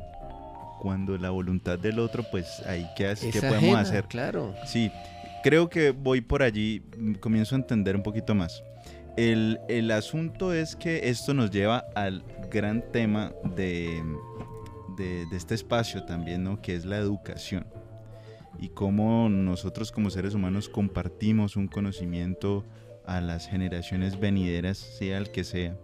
Cuando 0.79 1.17
la 1.17 1.31
voluntad 1.31 1.77
del 1.77 1.99
otro, 1.99 2.23
pues 2.31 2.61
ahí 2.67 2.87
qué, 2.95 3.07
hace, 3.07 3.29
es 3.29 3.33
qué 3.33 3.41
podemos 3.41 3.63
ajena, 3.63 3.79
hacer. 3.81 4.05
Claro. 4.05 4.55
Sí, 4.65 4.91
creo 5.43 5.69
que 5.69 5.91
voy 5.91 6.21
por 6.21 6.41
allí, 6.43 6.81
comienzo 7.19 7.55
a 7.55 7.57
entender 7.57 7.95
un 7.97 8.03
poquito 8.03 8.33
más. 8.35 8.63
El, 9.19 9.59
el 9.67 9.91
asunto 9.91 10.53
es 10.53 10.77
que 10.77 11.09
esto 11.09 11.33
nos 11.33 11.51
lleva 11.51 11.83
al 11.93 12.23
gran 12.49 12.89
tema 12.89 13.33
de, 13.53 14.01
de, 14.95 15.25
este 15.35 15.55
espacio 15.55 16.05
también, 16.05 16.45
¿no? 16.45 16.61
Que 16.61 16.73
es 16.73 16.85
la 16.85 16.95
educación. 16.95 17.67
Y 18.59 18.69
cómo 18.69 19.27
nosotros 19.27 19.91
como 19.91 20.09
seres 20.09 20.33
humanos 20.35 20.69
compartimos 20.69 21.57
un 21.57 21.67
conocimiento 21.67 22.63
a 23.05 23.19
las 23.19 23.45
generaciones 23.49 24.17
venideras, 24.17 24.77
sea 24.77 25.17
el 25.17 25.31
que 25.31 25.43
sea. 25.43 25.77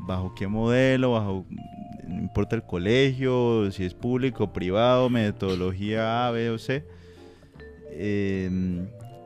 Bajo 0.00 0.34
qué 0.34 0.46
modelo, 0.46 1.12
bajo, 1.12 1.46
no 2.06 2.20
importa 2.20 2.54
el 2.54 2.64
colegio, 2.64 3.70
si 3.72 3.86
es 3.86 3.94
público, 3.94 4.52
privado, 4.52 5.08
metodología 5.08 6.26
A, 6.26 6.30
B 6.32 6.50
o 6.50 6.58
C 6.58 6.84
eh, 7.92 8.50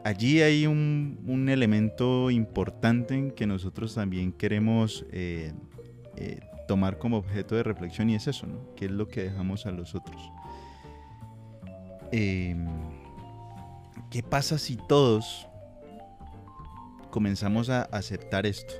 allí 0.06 0.40
hay 0.40 0.66
un, 0.68 1.48
elemento 1.48 2.30
importante 2.30 3.32
que 3.34 3.46
nosotros 3.46 3.94
también 3.94 4.32
queremos 4.32 5.04
eh, 5.10 5.52
eh, 6.16 6.38
tomar 6.68 6.98
como 6.98 7.16
objeto 7.18 7.56
de 7.56 7.62
reflexión 7.64 8.08
y 8.10 8.14
es 8.14 8.26
eso, 8.28 8.46
¿no? 8.46 8.74
¿Qué 8.76 8.84
es 8.86 8.90
lo 8.92 9.08
que 9.08 9.24
dejamos 9.24 9.66
a 9.66 9.72
los 9.72 9.94
otros? 9.96 10.20
Eh, 12.12 12.56
¿Qué 14.10 14.22
pasa 14.22 14.58
si 14.58 14.76
todos 14.76 15.46
comenzamos 17.10 17.68
a 17.70 17.82
aceptar 17.82 18.46
esto? 18.46 18.74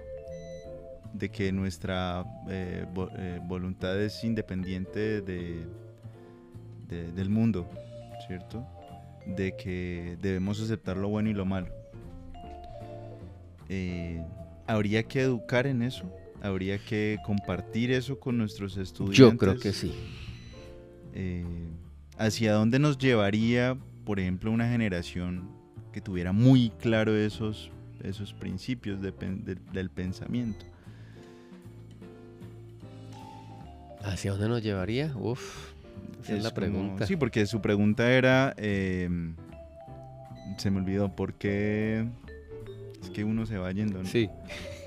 De 1.13 1.29
que 1.31 1.51
nuestra 1.51 2.25
eh, 2.49 2.87
vo- 2.95 3.11
voluntad 3.49 4.01
es 4.01 4.23
independiente 4.23 5.23
de- 5.23 5.67
de- 6.89 7.11
del 7.13 7.31
mundo, 7.31 7.69
¿cierto? 8.29 8.65
De 9.27 9.57
que 9.57 10.17
debemos 10.21 10.61
aceptar 10.61 10.97
lo 10.97 11.09
bueno 11.09 11.31
y 11.31 11.35
lo 11.35 11.45
malo. 11.45 11.69
Eh, 13.69 14.23
habría 14.67 15.03
que 15.03 15.23
educar 15.23 15.67
en 15.67 15.83
eso, 15.83 16.05
habría 16.41 16.79
que 16.79 17.19
compartir 17.25 17.91
eso 17.91 18.21
con 18.21 18.39
nuestros 18.39 18.77
estudiantes. 18.77 19.19
Yo 19.19 19.37
creo 19.37 19.59
que 19.59 19.73
sí. 19.73 19.93
Eh, 21.15 21.45
¿Hacia 22.19 22.53
dónde 22.53 22.79
nos 22.79 22.99
llevaría 22.99 23.77
por 24.07 24.21
ejemplo, 24.21 24.53
una 24.53 24.69
generación 24.69 25.51
que 25.93 26.01
tuviera 26.01 26.33
muy 26.33 26.71
claro 26.79 27.15
esos, 27.17 27.73
esos 28.05 28.33
principios 28.33 29.03
de 29.03 29.13
del 29.73 29.91
pensamiento. 29.91 30.65
¿Hacia 34.01 34.31
dónde 34.31 34.49
nos 34.49 34.63
llevaría? 34.63 35.13
Uf, 35.17 35.73
esa 36.23 36.37
es, 36.37 36.43
la 36.43 36.51
como- 36.51 36.55
pregunta. 36.61 37.07
sí, 37.07 37.17
porque 37.17 37.47
su 37.47 37.61
pregunta 37.61 38.11
era, 38.13 38.55
eh, 38.57 39.09
se 40.59 40.71
me 40.71 40.79
olvidó, 40.81 41.15
¿por 41.15 41.35
qué 41.35 42.07
es 43.03 43.11
que 43.11 43.25
uno 43.25 43.47
se 43.47 43.59
va 43.59 43.71
yendo? 43.73 44.03
¿no? 44.03 44.09
Sí. 44.09 44.29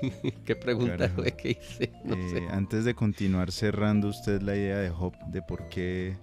¿Qué 0.44 0.56
pregunta 0.56 1.08
fue 1.08 1.32
que 1.32 1.50
hice? 1.52 1.92
No 2.04 2.14
Eh, 2.14 2.28
sé. 2.30 2.48
Antes 2.50 2.84
de 2.84 2.94
continuar 2.94 3.52
cerrando 3.52 4.08
usted 4.08 4.40
la 4.42 4.56
idea 4.56 4.78
de 4.78 4.90
Hop, 4.90 5.14
de 5.26 5.42
por 5.42 5.68
qué... 5.68 6.16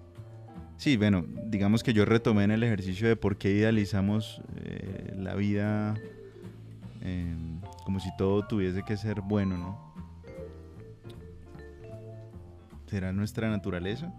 Sí, 0.76 0.96
bueno, 0.96 1.24
digamos 1.46 1.82
que 1.82 1.92
yo 1.92 2.04
retomé 2.04 2.44
en 2.44 2.52
el 2.52 2.62
ejercicio 2.62 3.08
de 3.08 3.16
por 3.16 3.36
qué 3.36 3.50
idealizamos 3.50 4.40
eh, 4.56 5.12
la 5.16 5.34
vida 5.34 5.96
eh, 7.02 7.34
como 7.84 7.98
si 7.98 8.10
todo 8.16 8.46
tuviese 8.46 8.84
que 8.84 8.96
ser 8.96 9.20
bueno, 9.22 9.56
¿no? 9.58 9.88
¿Será 12.86 13.12
nuestra 13.12 13.50
naturaleza? 13.50 14.12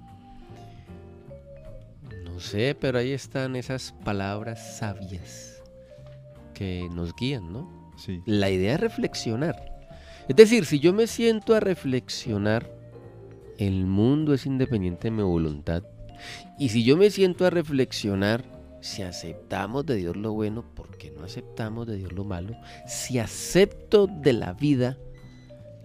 No 2.40 2.46
sé, 2.46 2.74
pero 2.74 3.00
ahí 3.00 3.12
están 3.12 3.58
esas 3.58 3.94
palabras 4.06 4.78
sabias 4.78 5.62
que 6.54 6.88
nos 6.90 7.14
guían, 7.14 7.52
¿no? 7.52 7.92
Sí. 7.98 8.22
La 8.26 8.50
idea 8.50 8.76
es 8.76 8.80
reflexionar. 8.80 9.58
Es 10.30 10.38
decir, 10.38 10.66
si 10.66 10.80
yo 10.80 10.94
me 10.94 11.08
siento 11.08 11.54
a 11.54 11.60
reflexionar, 11.60 12.74
el 13.58 13.86
mundo 13.86 14.34
es 14.34 14.46
independiente 14.46 15.10
de 15.10 15.18
mi 15.18 15.24
voluntad. 15.24 15.84
Y 16.58 16.70
si 16.70 16.86
yo 16.86 16.96
me 16.96 17.10
siento 17.10 17.46
a 17.46 17.50
reflexionar, 17.50 18.46
si 18.80 19.02
aceptamos 19.02 19.86
de 19.86 19.98
Dios 19.98 20.16
lo 20.16 20.32
bueno, 20.32 20.64
¿por 20.64 20.98
qué 20.98 21.12
no 21.12 21.26
aceptamos 21.26 21.88
de 21.88 21.98
Dios 21.98 22.14
lo 22.14 22.24
malo? 22.24 22.56
Si 22.88 23.20
acepto 23.20 24.08
de 24.08 24.32
la 24.32 24.54
vida 24.54 24.98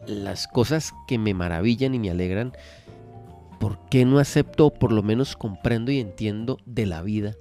las 0.06 0.46
cosas 0.46 0.92
que 1.08 1.18
me 1.18 1.34
maravillan 1.34 1.96
y 1.96 1.98
me 1.98 2.10
alegran, 2.10 2.52
¿por 3.64 3.78
qué 3.88 4.04
no 4.04 4.18
acepto 4.18 4.66
o 4.66 4.74
por 4.74 4.92
lo 4.92 5.02
menos 5.02 5.36
comprendo 5.36 5.90
y 5.90 5.98
entiendo 5.98 6.58
de 6.66 6.84
la 6.84 7.00
vida 7.00 7.34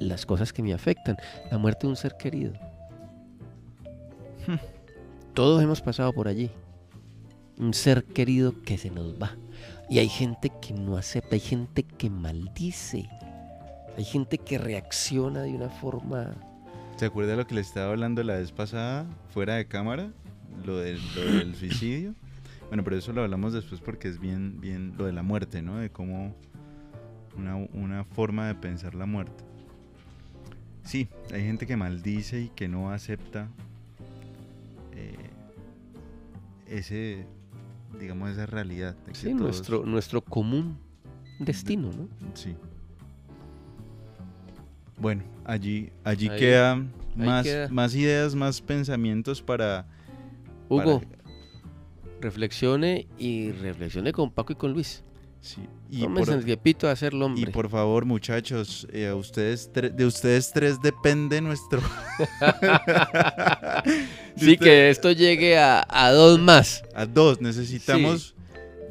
las 0.00 0.26
cosas 0.26 0.52
que 0.52 0.64
me 0.64 0.74
afectan? 0.74 1.16
La 1.48 1.58
muerte 1.58 1.86
de 1.86 1.90
un 1.90 1.96
ser 1.96 2.16
querido. 2.16 2.54
Todos 5.32 5.62
hemos 5.62 5.80
pasado 5.80 6.12
por 6.12 6.26
allí. 6.26 6.50
Un 7.56 7.72
ser 7.72 8.02
querido 8.02 8.62
que 8.62 8.78
se 8.78 8.90
nos 8.90 9.14
va. 9.14 9.36
Y 9.88 10.00
hay 10.00 10.08
gente 10.08 10.50
que 10.60 10.74
no 10.74 10.96
acepta, 10.96 11.36
hay 11.36 11.40
gente 11.40 11.84
que 11.84 12.10
maldice. 12.10 13.08
Hay 13.96 14.04
gente 14.04 14.38
que 14.38 14.58
reacciona 14.58 15.42
de 15.42 15.54
una 15.54 15.68
forma... 15.68 16.34
¿Se 16.96 17.06
acuerda 17.06 17.30
de 17.30 17.36
lo 17.36 17.46
que 17.46 17.54
le 17.54 17.60
estaba 17.60 17.92
hablando 17.92 18.24
la 18.24 18.38
vez 18.38 18.50
pasada, 18.50 19.06
fuera 19.28 19.54
de 19.54 19.68
cámara? 19.68 20.10
Lo 20.64 20.78
del, 20.78 20.98
lo 21.14 21.22
del 21.22 21.54
suicidio. 21.54 22.16
Bueno, 22.74 22.82
pero 22.82 22.96
eso 22.96 23.12
lo 23.12 23.22
hablamos 23.22 23.52
después 23.52 23.80
porque 23.80 24.08
es 24.08 24.18
bien, 24.18 24.60
bien 24.60 24.94
lo 24.98 25.04
de 25.06 25.12
la 25.12 25.22
muerte, 25.22 25.62
¿no? 25.62 25.76
De 25.78 25.90
cómo 25.90 26.34
una, 27.38 27.54
una 27.54 28.02
forma 28.02 28.48
de 28.48 28.56
pensar 28.56 28.96
la 28.96 29.06
muerte. 29.06 29.44
Sí, 30.82 31.06
hay 31.32 31.42
gente 31.44 31.68
que 31.68 31.76
maldice 31.76 32.40
y 32.40 32.48
que 32.48 32.66
no 32.66 32.90
acepta 32.90 33.46
eh, 34.92 35.14
ese, 36.66 37.26
digamos, 38.00 38.30
esa 38.32 38.44
realidad. 38.46 38.96
de 39.06 39.12
que 39.12 39.18
Sí, 39.20 39.28
todos- 39.28 39.40
nuestro, 39.40 39.86
nuestro 39.86 40.20
común 40.20 40.76
destino, 41.38 41.92
¿no? 41.92 42.08
Sí. 42.34 42.56
Bueno, 44.98 45.22
allí, 45.44 45.92
allí 46.02 46.28
Ahí- 46.28 46.40
queda 46.40 46.82
más, 47.14 47.44
queda. 47.44 47.68
más 47.68 47.94
ideas, 47.94 48.34
más 48.34 48.60
pensamientos 48.60 49.40
para... 49.40 49.86
Hugo, 50.68 51.00
para- 51.02 51.14
reflexione 52.24 53.06
y 53.18 53.52
reflexione 53.52 54.12
con 54.12 54.30
Paco 54.32 54.52
y 54.54 54.56
con 54.56 54.72
Luis. 54.72 55.04
sí, 55.40 55.60
y, 55.90 56.00
Tómense 56.00 56.30
por, 56.32 56.38
el 56.40 56.44
tiempito 56.44 56.86
de 56.86 56.92
hacerlo, 56.94 57.30
y 57.36 57.46
por 57.46 57.68
favor, 57.68 58.04
muchachos, 58.06 58.86
eh, 58.92 59.06
a 59.08 59.14
ustedes 59.14 59.70
tre- 59.72 59.90
de 59.94 60.06
ustedes 60.06 60.50
tres 60.52 60.80
depende 60.82 61.40
nuestro... 61.40 61.80
Sí, 64.36 64.52
usted- 64.52 64.58
que 64.58 64.90
esto 64.90 65.12
llegue 65.12 65.58
a, 65.58 65.86
a 65.88 66.10
dos 66.10 66.40
más. 66.40 66.82
A 66.94 67.06
dos, 67.06 67.40
necesitamos 67.40 68.34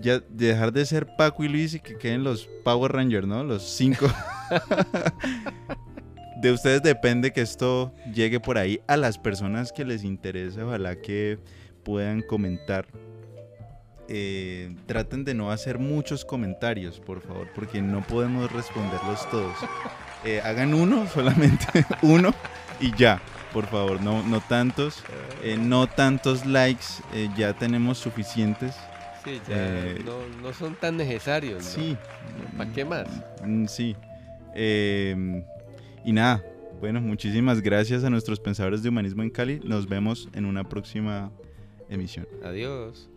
ya 0.01 0.19
dejar 0.29 0.71
de 0.71 0.85
ser 0.85 1.07
Paco 1.17 1.43
y 1.43 1.49
Luis 1.49 1.73
y 1.73 1.79
que 1.79 1.97
queden 1.97 2.23
los 2.23 2.47
Power 2.63 2.91
Rangers, 2.91 3.27
¿no? 3.27 3.43
Los 3.43 3.63
cinco. 3.63 4.07
de 6.41 6.51
ustedes 6.51 6.81
depende 6.83 7.31
que 7.31 7.41
esto 7.41 7.93
llegue 8.13 8.39
por 8.39 8.57
ahí 8.57 8.79
a 8.87 8.97
las 8.97 9.17
personas 9.17 9.71
que 9.71 9.85
les 9.85 10.03
interesa. 10.03 10.65
Ojalá 10.65 10.95
que 11.01 11.39
puedan 11.83 12.21
comentar. 12.21 12.87
Eh, 14.09 14.75
traten 14.85 15.23
de 15.23 15.33
no 15.33 15.51
hacer 15.51 15.79
muchos 15.79 16.25
comentarios, 16.25 16.99
por 16.99 17.21
favor, 17.21 17.47
porque 17.55 17.81
no 17.81 18.01
podemos 18.05 18.51
responderlos 18.51 19.29
todos. 19.29 19.55
Eh, 20.25 20.39
hagan 20.41 20.73
uno, 20.73 21.05
solamente 21.13 21.85
uno 22.01 22.33
y 22.79 22.95
ya, 22.95 23.21
por 23.51 23.65
favor, 23.65 24.01
no, 24.01 24.23
no 24.23 24.39
tantos. 24.39 25.03
Eh, 25.43 25.57
no 25.59 25.85
tantos 25.87 26.45
likes, 26.45 26.85
ya 27.35 27.51
tenemos 27.51 27.97
suficientes. 27.97 28.73
Sí, 29.25 29.41
Eh, 29.49 30.01
no, 30.05 30.25
no 30.41 30.53
son 30.53 30.75
tan 30.75 30.95
necesarios. 30.95 31.65
¿no? 31.65 31.69
Sí. 31.69 31.97
¿Para 32.57 32.71
qué 32.71 32.85
más? 32.85 33.07
Mm, 33.45 33.65
Sí. 33.65 33.97
Eh, 34.55 35.43
y 36.05 36.13
nada, 36.13 36.41
bueno, 36.79 37.01
muchísimas 37.01 37.61
gracias 37.61 38.05
a 38.05 38.09
nuestros 38.09 38.39
pensadores 38.39 38.81
de 38.81 38.87
humanismo 38.87 39.23
en 39.23 39.29
Cali. 39.29 39.59
Nos 39.65 39.89
vemos 39.89 40.29
en 40.33 40.45
una 40.45 40.63
próxima 40.63 41.31
emisión. 41.89 42.27
Adiós. 42.45 43.09